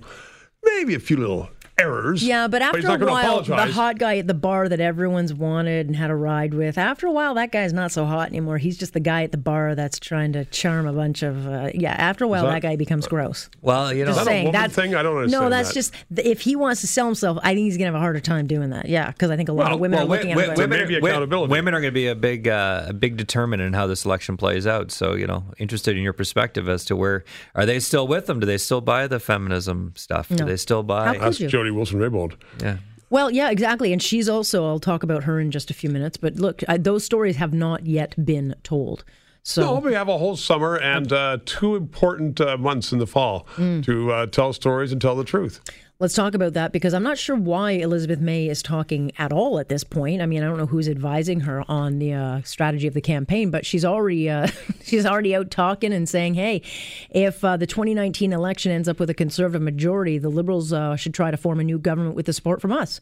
maybe 0.64 0.94
a 0.94 1.00
few 1.00 1.16
little 1.16 1.48
errors." 1.78 2.22
Yeah, 2.22 2.48
but 2.48 2.62
after 2.62 2.82
not 2.82 3.02
a 3.02 3.06
while, 3.06 3.42
the 3.42 3.56
hot 3.72 3.98
guy 3.98 4.18
at 4.18 4.26
the 4.26 4.34
bar 4.34 4.68
that 4.68 4.80
everyone's 4.80 5.32
wanted 5.34 5.86
and 5.86 5.96
had 5.96 6.10
a 6.10 6.14
ride 6.14 6.54
with, 6.54 6.78
after 6.78 7.06
a 7.06 7.12
while, 7.12 7.34
that 7.34 7.52
guy's 7.52 7.72
not 7.72 7.92
so 7.92 8.04
hot 8.04 8.28
anymore. 8.28 8.58
He's 8.58 8.76
just 8.78 8.92
the 8.92 9.00
guy 9.00 9.22
at 9.22 9.32
the 9.32 9.38
bar 9.38 9.74
that's 9.74 9.98
trying 9.98 10.32
to 10.34 10.44
charm 10.46 10.86
a 10.86 10.92
bunch 10.92 11.22
of, 11.22 11.46
uh, 11.46 11.70
yeah, 11.74 11.92
after 11.92 12.24
a 12.24 12.28
while, 12.28 12.44
that- 12.44 12.52
that, 12.52 12.62
guy 12.62 12.76
becomes 12.76 13.06
gross. 13.06 13.48
well, 13.62 13.92
you 13.92 14.04
know, 14.04 14.12
Just 14.12 14.18
that 14.18 14.22
a 14.22 14.24
saying 14.26 14.44
woman 14.46 14.60
that's 14.60 14.74
thing? 14.74 14.94
I 14.94 15.02
don't 15.02 15.16
understand. 15.16 15.42
No, 15.44 15.50
that's 15.50 15.68
that. 15.68 15.74
just 15.74 15.94
if 16.16 16.40
he 16.42 16.56
wants 16.56 16.80
to 16.82 16.86
sell 16.86 17.06
himself, 17.06 17.38
I 17.42 17.54
think 17.54 17.64
he's 17.64 17.76
gonna 17.76 17.86
have 17.86 17.94
a 17.94 17.98
harder 18.00 18.20
time 18.20 18.46
doing 18.46 18.70
that. 18.70 18.88
Yeah, 18.88 19.10
because 19.10 19.30
I 19.30 19.36
think 19.36 19.48
a 19.48 19.52
lot 19.52 19.66
Well, 19.66 19.74
of 19.74 19.80
women 19.80 19.98
well, 19.98 20.06
are 20.06 20.10
looking 20.10 20.30
wi- 20.30 20.44
at 20.44 20.52
it. 20.52 20.56
wi- 20.56 20.64
like, 20.64 20.70
women- 20.70 20.78
maybe 20.88 20.94
wi- 21.00 21.10
accountability. 21.10 21.50
Women 21.50 21.74
are 21.74 21.80
going 21.80 21.90
to 21.92 21.94
be 21.94 22.06
a 22.06 22.14
big, 22.14 22.48
uh, 22.48 22.84
a 22.88 22.92
big 22.92 23.16
determinant 23.16 23.66
in 23.66 23.72
how 23.72 23.86
this 23.86 24.04
election 24.04 24.36
plays 24.36 24.66
out. 24.66 24.90
So, 24.92 25.14
you 25.14 25.26
know, 25.26 25.44
interested 25.58 25.96
in 25.96 26.02
your 26.02 26.12
perspective 26.12 26.68
as 26.68 26.84
to 26.86 26.96
where 26.96 27.24
are 27.54 27.66
they 27.66 27.80
still 27.80 28.06
with 28.06 28.26
them? 28.26 28.40
Do 28.40 28.46
they 28.46 28.58
still 28.58 28.80
buy 28.80 29.06
the 29.06 29.18
feminism 29.20 29.92
stuff? 29.96 30.28
Do 30.28 30.44
they 30.44 30.56
still 30.56 30.82
buy? 30.82 31.06
How 31.18 31.30
could 31.30 31.40
you? 31.40 31.48
Jody 31.64 31.70
Wilson-Raybould. 31.74 32.34
yeah. 32.62 32.76
Well, 33.10 33.30
yeah, 33.30 33.50
exactly. 33.50 33.92
And 33.92 34.02
she's 34.02 34.28
also. 34.28 34.66
I'll 34.66 34.80
talk 34.80 35.02
about 35.04 35.22
her 35.24 35.38
in 35.38 35.50
just 35.52 35.70
a 35.70 35.74
few 35.74 35.88
minutes. 35.88 36.16
But 36.16 36.34
look, 36.36 36.62
I, 36.68 36.78
those 36.78 37.04
stories 37.04 37.36
have 37.36 37.54
not 37.54 37.86
yet 37.86 38.14
been 38.24 38.56
told. 38.64 39.04
So 39.44 39.62
No, 39.62 39.78
we 39.80 39.92
have 39.92 40.08
a 40.08 40.18
whole 40.18 40.36
summer 40.36 40.76
and 40.76 41.12
uh, 41.12 41.38
two 41.44 41.76
important 41.76 42.40
uh, 42.40 42.56
months 42.56 42.92
in 42.92 42.98
the 42.98 43.06
fall 43.06 43.46
Mm. 43.56 43.84
to 43.84 44.10
uh, 44.10 44.26
tell 44.26 44.52
stories 44.52 44.90
and 44.90 45.00
tell 45.00 45.14
the 45.14 45.22
truth. 45.24 45.60
Let's 46.00 46.14
talk 46.14 46.34
about 46.34 46.54
that 46.54 46.72
because 46.72 46.92
I'm 46.92 47.04
not 47.04 47.18
sure 47.18 47.36
why 47.36 47.72
Elizabeth 47.72 48.18
May 48.18 48.48
is 48.48 48.64
talking 48.64 49.12
at 49.16 49.32
all 49.32 49.60
at 49.60 49.68
this 49.68 49.84
point. 49.84 50.20
I 50.20 50.26
mean, 50.26 50.42
I 50.42 50.46
don't 50.46 50.58
know 50.58 50.66
who's 50.66 50.88
advising 50.88 51.40
her 51.40 51.62
on 51.70 52.00
the 52.00 52.12
uh, 52.12 52.42
strategy 52.42 52.88
of 52.88 52.94
the 52.94 53.00
campaign, 53.00 53.52
but 53.52 53.64
she's 53.64 53.84
already 53.84 54.28
uh, 54.28 54.48
she's 54.82 55.06
already 55.06 55.36
out 55.36 55.52
talking 55.52 55.92
and 55.92 56.08
saying, 56.08 56.34
"Hey, 56.34 56.62
if 57.10 57.44
uh, 57.44 57.56
the 57.56 57.66
2019 57.66 58.32
election 58.32 58.72
ends 58.72 58.88
up 58.88 58.98
with 58.98 59.08
a 59.08 59.14
conservative 59.14 59.62
majority, 59.62 60.18
the 60.18 60.30
Liberals 60.30 60.72
uh, 60.72 60.96
should 60.96 61.14
try 61.14 61.30
to 61.30 61.36
form 61.36 61.60
a 61.60 61.64
new 61.64 61.78
government 61.78 62.16
with 62.16 62.26
the 62.26 62.32
support 62.32 62.60
from 62.60 62.72
us." 62.72 63.00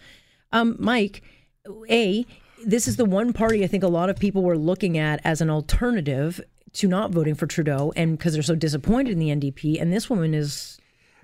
Um, 0.52 0.76
Mike, 0.78 1.22
a 1.88 2.26
this 2.66 2.86
is 2.86 2.96
the 2.96 3.06
one 3.06 3.32
party 3.32 3.64
I 3.64 3.68
think 3.68 3.82
a 3.82 3.88
lot 3.88 4.10
of 4.10 4.18
people 4.18 4.42
were 4.42 4.58
looking 4.58 4.98
at 4.98 5.18
as 5.24 5.40
an 5.40 5.48
alternative 5.48 6.42
to 6.74 6.88
not 6.88 7.10
voting 7.10 7.36
for 7.36 7.46
Trudeau, 7.46 7.92
and 7.96 8.18
because 8.18 8.34
they're 8.34 8.42
so 8.42 8.54
disappointed 8.54 9.12
in 9.12 9.18
the 9.18 9.28
NDP, 9.28 9.80
and 9.80 9.90
this 9.90 10.10
woman 10.10 10.34
is 10.34 10.71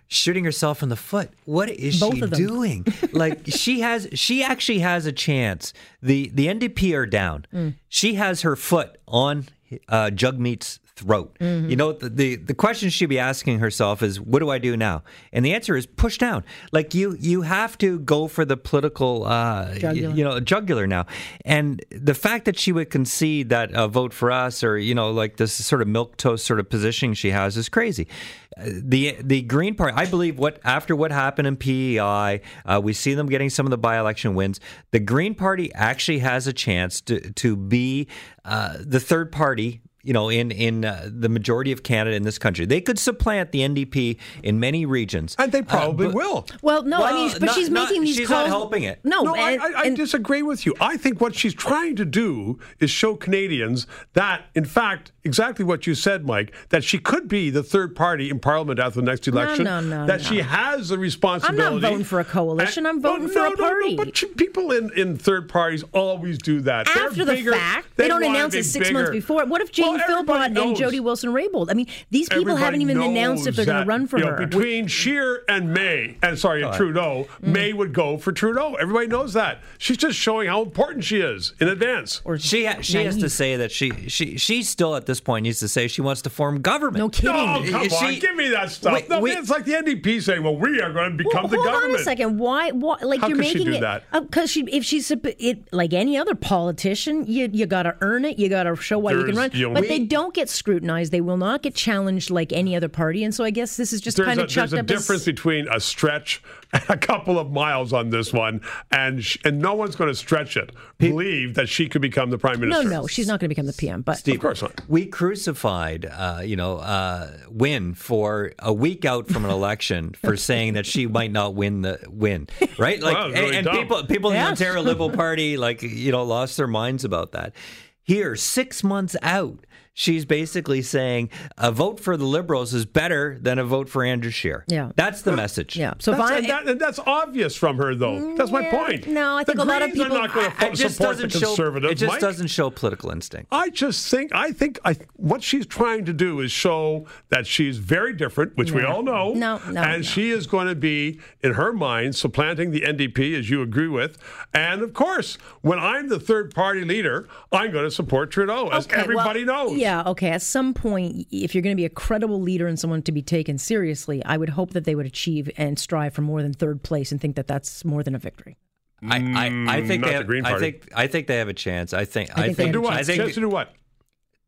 shooting 0.09 0.45
herself 0.45 0.83
in 0.83 0.89
the 0.89 0.97
foot. 0.97 1.31
What 1.45 1.71
is 1.71 2.01
Both 2.01 2.15
she 2.15 2.21
doing? 2.23 2.87
like 3.13 3.43
she 3.47 3.81
has 3.81 4.09
she 4.15 4.43
actually 4.43 4.81
has 4.81 5.07
a 5.07 5.13
chance. 5.13 5.73
The 6.03 6.31
the 6.35 6.47
NDP 6.49 6.95
are 6.97 7.07
down. 7.07 7.47
Mm. 7.55 7.75
She 7.89 8.15
has 8.15 8.43
her 8.43 8.57
foot 8.57 8.99
on 9.07 9.47
uh, 9.89 10.11
Jagmeet's 10.11 10.81
throat. 10.99 11.37
Mm-hmm. 11.41 11.71
You 11.71 11.77
know 11.77 11.93
the, 11.93 12.09
the 12.09 12.37
the 12.37 12.55
question 12.55 12.91
she'd 12.91 13.07
be 13.07 13.19
asking 13.19 13.61
herself 13.61 14.03
is 14.03 14.21
what 14.21 14.41
do 14.41 14.51
I 14.51 14.59
do 14.59 14.77
now? 14.77 15.03
And 15.33 15.45
the 15.45 15.55
answer 15.55 15.77
is 15.77 15.87
push 15.87 16.19
down. 16.19 16.45
Like 16.73 16.95
you 16.95 17.17
you 17.19 17.43
have 17.43 17.79
to 17.79 17.99
go 18.01 18.29
for 18.29 18.45
the 18.45 18.57
political 18.57 19.25
uh 19.25 19.69
y- 19.73 19.79
Jugular. 19.79 20.15
you 20.17 20.25
know 20.25 20.41
jugular 20.41 20.87
now. 20.87 21.07
And 21.45 21.85
the 21.91 22.15
fact 22.15 22.45
that 22.47 22.59
she 22.59 22.73
would 22.73 22.91
concede 22.91 23.49
that 23.51 23.73
uh, 23.75 23.87
vote 23.89 24.13
for 24.13 24.31
us 24.31 24.65
or 24.65 24.77
you 24.79 24.95
know 24.95 25.11
like 25.11 25.37
this 25.37 25.53
sort 25.53 25.83
of 25.83 25.89
milk 25.89 26.17
toast 26.17 26.45
sort 26.45 26.59
of 26.61 26.69
positioning 26.69 27.15
she 27.15 27.31
has 27.31 27.57
is 27.57 27.69
crazy. 27.69 28.09
Uh, 28.57 28.65
The 28.83 29.17
the 29.23 29.43
Green 29.43 29.75
Party, 29.75 29.95
I 29.97 30.07
believe 30.07 30.39
what 30.39 30.59
after 30.65 30.97
what 30.97 31.13
happened 31.13 31.47
in 31.47 31.57
PEI, 31.57 32.41
uh, 32.67 32.81
we 32.83 32.93
see 32.93 33.15
them 33.15 33.27
getting 33.29 33.51
some 33.51 33.67
of 33.67 33.71
the 33.71 33.79
by 33.79 33.99
election 33.99 34.35
wins. 34.35 34.59
The 34.91 35.01
Green 35.01 35.35
Party 35.35 35.73
actually 35.75 36.19
has 36.21 36.47
a 36.47 36.53
chance 36.53 37.01
to 37.03 37.21
to 37.43 37.57
be 37.57 38.09
uh, 38.45 38.79
the 38.81 38.99
third 39.01 39.31
party 39.31 39.81
you 40.09 40.15
know, 40.15 40.31
in 40.31 40.51
in 40.51 40.87
uh, 40.87 41.07
the 41.13 41.29
majority 41.29 41.71
of 41.71 41.83
Canada 41.83 42.17
in 42.17 42.23
this 42.23 42.39
country. 42.39 42.65
They 42.65 42.81
could 42.81 42.99
supplant 42.99 43.53
the 43.53 43.61
NDP 43.61 44.17
in 44.43 44.59
many 44.59 44.87
regions. 44.87 45.37
And 45.39 45.53
they 45.53 45.61
probably 45.61 46.07
but- 46.07 46.15
will. 46.15 46.47
well, 46.63 46.83
no, 46.83 47.05
I 47.05 47.13
mean, 47.13 47.33
but 47.33 47.43
not- 47.43 47.55
she's 47.55 47.69
not- 47.69 47.91
making 47.91 48.05
these 48.05 48.17
she's 48.17 48.29
calls. 48.29 48.45
not 48.45 48.49
helping 48.49 48.85
it. 48.85 49.01
No, 49.05 49.23
No, 49.23 49.35
I, 49.35 49.51
and, 49.53 49.63
I, 49.63 49.81
I 49.81 49.83
and- 49.85 49.97
disagree 49.97 50.41
with 50.43 50.65
you. 50.65 50.75
I 50.81 50.97
think 50.97 51.21
what 51.21 51.35
she's 51.35 51.53
trying 51.53 51.95
to 51.97 52.07
do 52.07 52.59
is 52.81 52.91
show 52.91 53.17
Canadians 53.17 53.87
that, 54.15 54.47
in 54.55 54.65
fact, 54.65 55.13
exactly 55.29 55.65
what 55.65 55.87
you 55.87 55.95
said, 55.95 56.27
Mike, 56.27 56.55
that 56.71 56.83
she 56.83 56.99
could 56.99 57.29
be 57.29 57.51
the 57.51 57.63
third 57.63 57.95
party 57.95 58.31
in 58.31 58.41
Parliament 58.41 58.81
after 58.81 59.01
the 59.01 59.07
next 59.07 59.29
election. 59.29 59.65
no, 59.65 59.81
no, 59.81 60.01
no. 60.01 60.07
that 60.07 60.19
no. 60.21 60.25
she 60.25 60.39
has 60.41 60.89
the 60.89 60.99
responsibility. 60.99 61.63
I'm 61.63 61.73
not 61.81 61.89
voting 61.91 62.05
for 62.05 62.21
a 62.21 62.25
coalition. 62.25 62.87
I'm 62.87 63.01
voting 63.01 63.25
Well, 63.27 63.33
for 63.33 63.39
a 63.39 63.43
no, 63.43 63.49
no, 63.51 63.55
no, 63.55 63.69
party. 63.69 63.97
but 63.97 64.17
she- 64.17 64.27
people 64.27 64.73
in, 64.73 64.91
in 64.99 65.17
third 65.17 65.49
parties 65.49 65.85
always 65.93 66.39
do 66.39 66.61
that. 66.63 66.87
They're 66.93 67.05
after 67.07 67.25
the 67.25 67.35
bigger- 67.35 67.53
fact, 67.53 67.89
they, 67.97 68.09
don't 68.09 68.25
announce 68.25 68.55
it 68.55 68.65
six 68.65 68.89
bigger. 68.89 68.99
months 69.01 69.11
before. 69.13 69.45
What 69.47 69.61
if 69.61 69.71
Jane 69.73 69.87
Well, 69.93 70.01
everybody 70.01 70.55
Philpott 70.55 70.69
and. 70.69 70.77
Jody 70.77 71.01
Wilson-Raybould? 71.01 71.71
I 71.71 71.75
mean, 71.75 71.87
these 72.11 72.29
people 72.29 72.43
Everybody 72.53 72.65
haven't 72.65 72.81
even 72.83 73.01
announced 73.01 73.47
if 73.47 73.57
they're 73.57 73.65
going 73.67 73.83
to 73.85 73.87
run 73.89 74.07
for 74.07 74.19
you 74.19 74.25
know, 74.25 74.31
her. 74.33 74.47
between 74.47 74.87
Scheer 74.87 75.45
and 75.49 75.73
May, 75.73 76.17
and 76.23 76.39
sorry, 76.39 76.63
and 76.63 76.73
Trudeau, 76.75 77.27
Mm. 77.43 77.53
May 77.53 77.73
would 77.73 77.93
go 77.93 78.17
for 78.19 78.33
Trudeau. 78.33 78.75
Everybody 78.75 79.07
knows 79.09 79.33
that. 79.35 79.61
She's 79.79 79.97
just 79.97 80.17
showing 80.19 80.49
how 80.49 80.63
important 80.63 81.05
she 81.05 81.21
is 81.21 81.53
in 81.61 81.69
advance. 81.69 82.23
or 82.25 82.39
She 82.39 82.65
ha- 82.65 82.81
she 82.81 83.05
has 83.05 83.17
to 83.19 83.29
say 83.29 83.57
that 83.57 83.71
she 83.71 83.91
she 84.09 84.37
she's 84.39 84.69
still 84.69 84.95
at 84.97 85.07
this 85.07 85.18
this 85.19 85.25
point 85.25 85.43
needs 85.43 85.59
to 85.61 85.69
say 85.69 85.89
she 85.89 86.01
wants 86.01 86.23
to 86.23 86.31
form 86.31 86.61
government. 86.61 86.99
No 86.99 87.09
kidding. 87.09 87.33
No, 87.35 87.65
come 87.71 87.83
Is 87.83 87.93
on, 87.93 88.13
she- 88.13 88.21
give 88.21 88.37
me 88.37 88.49
that 88.51 88.71
stuff. 88.71 88.93
Wait, 88.95 89.09
no, 89.09 89.21
wait. 89.21 89.37
it's 89.37 89.51
like 89.51 89.65
the 89.65 89.73
NDP 89.75 90.23
saying, 90.23 90.43
"Well, 90.43 90.57
we 90.57 90.81
are 90.81 90.93
going 90.93 91.17
to 91.19 91.25
become 91.25 91.43
Well, 91.45 91.49
the 91.49 91.57
hold 91.57 91.67
government." 91.67 91.95
on 91.95 92.01
a 92.01 92.05
second. 92.05 92.39
Why? 92.39 92.71
Why? 92.71 92.97
Like 93.03 93.21
How 93.21 93.29
you're 93.29 93.37
could 93.37 93.47
she 93.47 93.55
making 93.59 93.73
do 93.73 93.79
it 93.79 93.81
that? 93.81 94.05
because 94.13 94.51
she, 94.51 94.63
if 94.71 94.85
she's 94.85 95.11
it 95.11 95.73
like 95.73 95.93
any 95.93 96.17
other 96.17 96.35
politician, 96.35 97.25
you 97.27 97.49
you 97.53 97.67
got 97.67 97.83
to 97.85 97.97
earn 98.01 98.25
it. 98.25 98.39
You 98.39 98.49
got 98.49 98.65
to 98.65 98.77
show 98.77 98.99
why 98.99 99.13
you 99.13 99.19
can 99.25 99.27
run. 99.29 99.35
There's- 99.51 99.55
you 99.55 99.69
know, 99.69 99.75
but 99.75 99.83
we- 99.83 99.89
they 99.89 99.99
don't 100.01 100.33
get 100.35 100.49
scrutinized. 100.49 101.11
They 101.13 101.21
will 101.21 101.37
not 101.37 101.63
get 101.63 101.75
challenged 101.75 102.31
like 102.31 102.53
any 102.53 102.77
other 102.77 102.89
party. 102.89 103.25
And 103.25 103.35
so 103.35 103.43
I 103.45 103.51
guess 103.51 103.77
this 103.77 103.93
is 103.93 104.01
just 104.01 104.19
kind 104.19 104.39
of 104.41 104.49
chucked 104.49 104.71
there's 104.71 104.81
a 104.81 104.83
difference 104.85 105.23
as. 105.23 105.27
between 105.27 105.67
a 105.69 105.81
stretch 105.81 106.41
and 106.45 106.58
a 106.89 106.97
couple 106.97 107.39
of 107.39 107.51
miles 107.51 107.93
on 107.93 108.11
this 108.11 108.33
one, 108.33 108.61
and 108.91 109.25
sh- 109.25 109.39
and 109.45 109.59
no 109.59 109.75
one's 109.75 109.97
going 109.97 110.09
to 110.11 110.15
stretch 110.15 110.57
it. 110.57 110.71
Believe 110.99 111.55
that 111.55 111.69
she 111.69 111.89
could 111.89 112.03
become 112.03 112.31
the 112.31 112.39
prime 112.39 112.61
minister. 112.61 112.85
no, 112.85 113.01
no, 113.03 113.07
she's 113.07 113.27
not 113.27 113.41
going 113.41 113.49
to 113.49 113.55
become 113.55 113.67
the 113.67 113.73
PM. 113.73 114.03
But 114.03 114.27
of 114.29 114.39
course 114.41 114.61
not. 114.63 114.81
We 114.89 115.07
crucified, 115.07 116.05
uh, 116.07 116.43
you 116.45 116.57
know, 116.57 116.77
uh, 116.79 117.33
Wynne 117.51 117.95
for 117.95 118.53
a 118.59 118.73
week 118.73 119.05
out 119.05 119.29
from 119.29 119.45
an 119.45 119.51
election 119.51 120.11
for 120.23 120.37
saying 120.37 120.75
that 120.75 120.85
she 120.87 121.07
might 121.07 121.33
not 121.33 121.55
win 121.55 121.83
the 121.83 121.99
win, 122.09 122.49
right? 122.79 123.01
Like, 123.01 123.15
Wow, 123.19 123.29
it's 123.29 123.35
really 123.39 123.47
and, 123.49 123.57
and 123.57 123.65
dumb. 123.67 123.77
people, 123.77 124.05
people 124.05 124.31
in 124.31 124.35
the 124.37 124.41
Yes. 124.41 124.51
Ontario 124.61 124.83
Liberal 124.83 125.11
Party, 125.11 125.57
like, 125.57 125.83
you 125.83 126.13
know, 126.13 126.23
lost 126.25 126.57
their 126.57 126.67
minds 126.67 127.05
about 127.05 127.33
that. 127.33 127.55
Here, 128.03 128.37
six 128.37 128.83
months 128.85 129.17
out, 129.23 129.65
she's 129.95 130.25
basically 130.25 130.83
saying 130.83 131.31
a 131.57 131.71
vote 131.73 132.01
for 132.01 132.17
the 132.17 132.25
Liberals 132.25 132.75
is 132.75 132.85
better 132.87 133.39
than 133.41 133.59
a 133.59 133.65
vote 133.65 133.89
for 133.89 134.05
Andrew 134.05 134.31
Scheer. 134.31 134.65
Yeah. 134.69 134.93
that's 134.97 135.23
the 135.23 135.33
message. 135.33 135.77
yeah, 135.77 135.95
so 135.99 136.13
if 136.13 136.19
That's, 136.19 136.31
I, 136.31 136.37
and, 136.39 136.49
that, 136.49 136.69
and 136.69 136.81
that's 136.81 136.99
obvious 137.01 137.57
from 137.57 137.77
her, 137.79 137.95
though. 137.95 138.35
That's 138.37 138.51
my 138.51 138.65
point. 138.71 139.07
no, 139.09 139.37
I 139.37 139.45
think 139.45 139.59
the 139.59 139.65
a 139.65 139.67
lot 139.67 139.83
of 139.83 139.93
people- 139.93 140.17
are 140.17 140.29
not 140.29 140.33
going 140.35 140.51
to 140.53 140.77
just 140.77 140.97
support 140.97 141.17
the 141.17 141.25
doesn't 141.25 141.41
show. 141.41 141.47
conservatives. 141.49 141.93
It 141.93 141.95
just 141.97 142.13
Mike. 142.13 142.21
doesn't 142.21 142.49
show 142.49 142.71
political 142.71 143.11
instinct. 143.11 143.49
I 143.51 143.71
just 143.71 144.09
think 144.11 144.35
I 144.35 144.53
think 144.53 144.79
I 144.85 144.97
what 145.17 145.43
she's 145.43 145.67
trying 145.67 146.05
to 146.07 146.13
do 146.13 146.41
is 146.41 146.53
show 146.53 147.07
that 147.31 147.47
she's 147.47 147.79
very 147.79 148.13
different, 148.13 148.57
which 148.57 148.71
we 148.73 148.83
all 148.85 149.03
know. 149.03 149.33
No, 149.35 149.61
no, 149.71 149.81
and 149.83 149.99
no. 149.99 150.03
she 150.03 150.31
is 150.31 150.47
going 150.47 150.69
to 150.69 150.75
be, 150.75 151.19
in 151.43 151.55
her 151.55 151.73
mind, 151.73 152.15
supplanting 152.17 152.71
the 152.71 152.83
NDP, 152.83 153.39
as 153.39 153.51
you 153.51 153.63
agree 153.63 153.89
with. 153.89 154.19
And 154.55 154.83
of 154.83 154.93
course, 154.95 155.37
when 155.63 155.79
I'm 155.79 156.09
the 156.09 156.21
third 156.21 156.55
party 156.55 156.85
leader, 156.85 157.29
I'm 157.53 157.71
going 157.73 157.85
to 157.85 157.91
support 157.91 158.31
Trudeau, 158.31 158.69
as 158.69 158.87
Okay, 158.87 158.97
well, 158.97 159.05
everybody 159.05 159.45
knows. 159.45 159.77
Yeah, 159.77 159.88
okay. 160.07 160.31
At 160.31 160.43
some 160.43 160.75
point, 160.75 161.27
if 161.31 161.55
you're 161.55 161.63
going 161.63 161.75
to 161.75 161.81
be 161.81 161.85
a 161.85 161.91
credible 161.91 162.41
leader 162.41 162.67
and 162.67 162.79
someone 162.79 163.03
to 163.03 163.13
be 163.13 163.23
taken 163.23 163.59
seriously, 163.59 164.25
I 164.25 164.37
would 164.37 164.51
hope 164.51 164.71
that 164.71 164.85
they 164.85 164.95
would 164.95 165.07
achieve 165.07 165.51
and 165.57 165.79
strive 165.79 166.15
for 166.15 166.23
more 166.23 166.43
than 166.43 166.53
third 166.53 166.83
place 166.83 167.13
and 167.13 167.21
think 167.21 167.37
that 167.37 167.47
that's 167.47 167.85
more 167.85 168.03
than 168.03 168.15
a 168.15 168.19
victory. 168.19 168.57
I, 169.03 169.17
I, 169.17 169.19
I 169.19 169.21
mm, 169.51 169.87
think 169.87 170.01
not 170.01 170.09
they 170.09 170.13
the 170.13 170.19
have, 170.19 170.27
Green 170.27 170.45
I 170.45 170.59
think 170.59 170.89
I 170.95 171.07
think 171.07 171.29
they 171.29 171.37
have 171.37 171.49
a 171.49 171.55
chance. 171.55 171.93
I 171.93 172.05
think 172.05 172.31
I 172.37 172.43
I 172.43 172.47
think 172.47 172.57
they 172.57 172.65
think, 172.65 172.73
To 172.75 172.79
do 172.79 172.83
what? 172.83 172.93
I 172.95 173.03
think 173.05 173.23
Chance 173.23 173.35
to 173.35 173.41
do 173.41 173.49
what? 173.49 173.73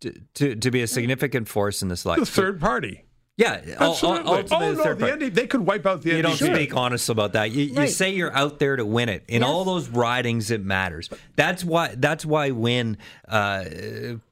to, 0.01 0.13
to 0.35 0.57
to 0.57 0.71
be 0.71 0.83
a 0.83 0.87
significant 0.87 1.49
force 1.49 1.83
in 1.83 1.89
this 1.89 2.03
The 2.03 2.27
third 2.27 2.61
party. 2.61 3.05
Yeah, 3.41 3.63
ul- 3.81 3.93
Absolutely. 3.93 4.33
ultimately 4.33 4.67
oh 4.69 4.73
no, 4.73 4.95
the 4.95 5.07
party. 5.07 5.25
NDP, 5.31 5.35
they 5.35 5.47
could 5.47 5.63
wipe 5.67 5.87
out 5.87 6.03
the 6.03 6.11
You 6.11 6.17
NDP. 6.17 6.23
don't 6.23 6.37
speak 6.55 6.77
honest 6.77 7.09
about 7.09 7.33
that. 7.33 7.53
You, 7.53 7.65
you 7.65 7.87
say 7.89 8.11
you're 8.11 8.37
out 8.37 8.59
there 8.59 8.77
to 8.77 8.85
win 8.85 9.09
it. 9.09 9.25
In 9.29 9.43
all 9.43 9.65
those 9.65 9.89
ridings, 9.89 10.51
it 10.51 10.63
matters. 10.63 11.09
That's 11.37 11.65
why. 11.65 11.95
That's 11.97 12.27
why 12.27 12.51
win 12.51 12.99
uh, 13.27 13.65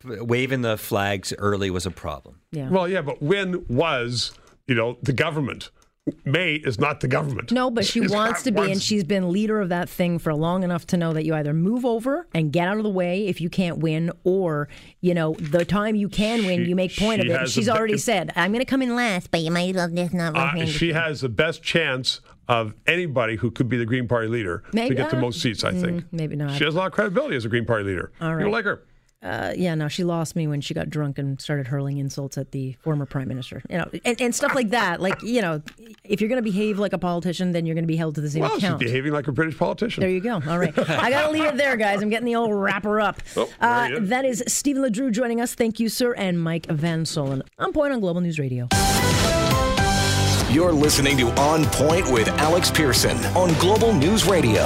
waving 0.05 0.61
the 0.61 0.77
flags 0.77 1.33
early 1.39 1.71
was 1.71 1.87
a 1.87 1.91
problem. 1.91 2.39
Yeah. 2.53 2.69
Well, 2.69 2.87
yeah, 2.87 3.01
but 3.01 3.23
when 3.23 3.65
was 3.69 4.33
you 4.67 4.75
know 4.75 4.99
the 5.03 5.15
government? 5.15 5.71
May 6.25 6.55
is 6.55 6.79
not 6.79 7.01
the 7.01 7.09
government. 7.09 7.53
No, 7.53 7.71
but 7.71 7.85
she 7.85 8.01
She's 8.01 8.11
wants 8.11 8.43
to 8.45 8.53
be, 8.53 8.71
and 8.71 8.83
she's 8.83 9.05
been 9.05 9.31
leader 9.31 9.61
of 9.61 9.69
that 9.71 9.89
thing 9.89 10.19
for 10.19 10.35
long 10.35 10.63
enough 10.63 10.87
to 10.89 10.97
know 10.97 11.13
that 11.13 11.25
you 11.25 11.35
either 11.35 11.53
move 11.55 11.85
over 11.85 12.27
and 12.35 12.53
get 12.53 12.69
out 12.69 12.77
of 12.77 12.83
the 12.83 12.91
way 12.91 13.27
if 13.27 13.41
you 13.41 13.49
can't 13.51 13.79
win, 13.79 14.11
or 14.25 14.69
you 15.01 15.15
know 15.15 15.35
the 15.41 15.65
time 15.65 15.95
you 15.95 16.09
can 16.09 16.45
win, 16.47 16.65
She- 16.65 16.69
you 16.71 16.77
make 16.77 16.97
point 16.97 17.23
she 17.23 17.31
of 17.31 17.43
it. 17.43 17.49
She's 17.49 17.69
a- 17.69 17.77
already 17.77 17.99
said, 17.99 18.33
"I'm 18.37 18.53
going 18.53 18.65
to 18.65 18.71
come 18.71 18.83
in 18.83 18.95
last, 18.95 19.31
but 19.31 19.41
you 19.41 19.51
might 19.51 19.71
as 19.71 19.77
well 19.77 19.89
just 19.91 20.15
not." 20.15 20.37
Uh, 20.37 20.65
she 20.67 20.91
Andrew." 20.91 20.93
has 21.01 21.21
the 21.21 21.29
best 21.29 21.63
chance 21.63 22.21
of 22.49 22.73
anybody 22.87 23.37
who 23.37 23.51
could 23.51 23.69
be 23.69 23.77
the 23.77 23.85
Green 23.85 24.09
Party 24.09 24.27
leader 24.29 24.63
Maybe- 24.73 24.91
to 24.91 24.95
get 24.95 25.11
the 25.11 25.19
uh, 25.19 25.21
most 25.21 25.41
seats. 25.43 25.65
I 25.65 25.73
think 25.73 26.05
maybe 26.13 26.35
not. 26.35 26.53
She 26.57 26.65
has 26.65 26.75
a 26.75 26.79
lot 26.79 26.87
of 26.87 26.93
credibility 26.93 27.37
as 27.37 27.45
a 27.45 27.49
Green 27.49 27.67
Party 27.67 27.85
leader. 27.85 28.11
All 28.21 28.29
You 28.31 28.35
right. 28.37 28.43
don't 28.45 28.53
like 28.53 28.65
her? 28.65 28.83
Uh, 29.21 29.53
yeah, 29.57 29.75
no, 29.75 29.89
she 29.89 30.05
lost 30.05 30.37
me 30.37 30.47
when 30.47 30.61
she 30.61 30.75
got 30.75 30.89
drunk 30.89 31.19
and 31.19 31.41
started 31.41 31.67
hurling 31.67 31.99
insults 31.99 32.39
at 32.39 32.53
the 32.53 32.75
former 32.75 33.05
prime 33.05 33.27
minister. 33.27 33.61
You 33.69 33.79
know, 33.79 33.91
and, 34.05 34.21
and 34.21 34.33
stuff 34.35 34.55
like 34.55 34.71
that. 34.71 35.01
Like, 35.01 35.21
you 35.23 35.43
know, 35.43 35.61
if 36.05 36.21
you're 36.21 36.29
going 36.29 36.43
to 36.43 36.49
behave 36.49 36.79
like 36.79 36.93
a 36.93 36.99
politician, 36.99 37.51
then 37.51 37.67
you're 37.67 37.75
going 37.75 37.83
to 37.85 37.89
be 37.89 37.97
held 37.97 38.15
to 38.15 38.21
the 38.21 38.31
same 38.31 38.43
Well, 38.43 38.51
she's 38.55 38.63
account. 38.63 38.79
behaving 38.79 39.13
like 39.13 39.27
a 39.27 39.33
British 39.33 39.59
politician. 39.59 40.03
There 40.03 40.11
you 40.11 40.21
go. 40.21 40.35
All 40.35 40.59
right. 40.59 40.77
I 40.89 41.11
got 41.11 41.27
to 41.27 41.31
leave 41.33 41.45
it 41.45 41.57
there, 41.57 41.77
guys. 41.77 42.01
I'm 42.01 42.11
getting 42.11 42.27
the 42.27 42.37
old 42.37 42.55
wrapper 42.55 43.01
up. 43.01 43.21
Oh, 43.37 43.51
uh, 43.61 43.89
is. 43.93 44.09
that 44.09 44.25
is 44.25 44.45
Stephen 44.47 44.83
LeDrew 44.83 45.11
joining 45.11 45.41
us. 45.41 45.53
Thank 45.53 45.81
you, 45.81 45.89
sir. 45.89 46.13
And 46.15 46.41
Mike 46.41 46.67
Van 46.67 47.03
Soelen. 47.03 47.43
On 47.59 47.73
point 47.73 47.93
on 47.93 47.99
Global 48.01 48.21
News 48.21 48.39
Radio. 48.39 48.69
You're 50.51 50.73
listening 50.73 51.17
to 51.19 51.29
On 51.41 51.65
Point 51.67 52.11
with 52.11 52.29
Alex 52.29 52.71
Pearson 52.71 53.17
on 53.37 53.53
Global 53.61 53.93
News 53.93 54.27
Radio. 54.27 54.65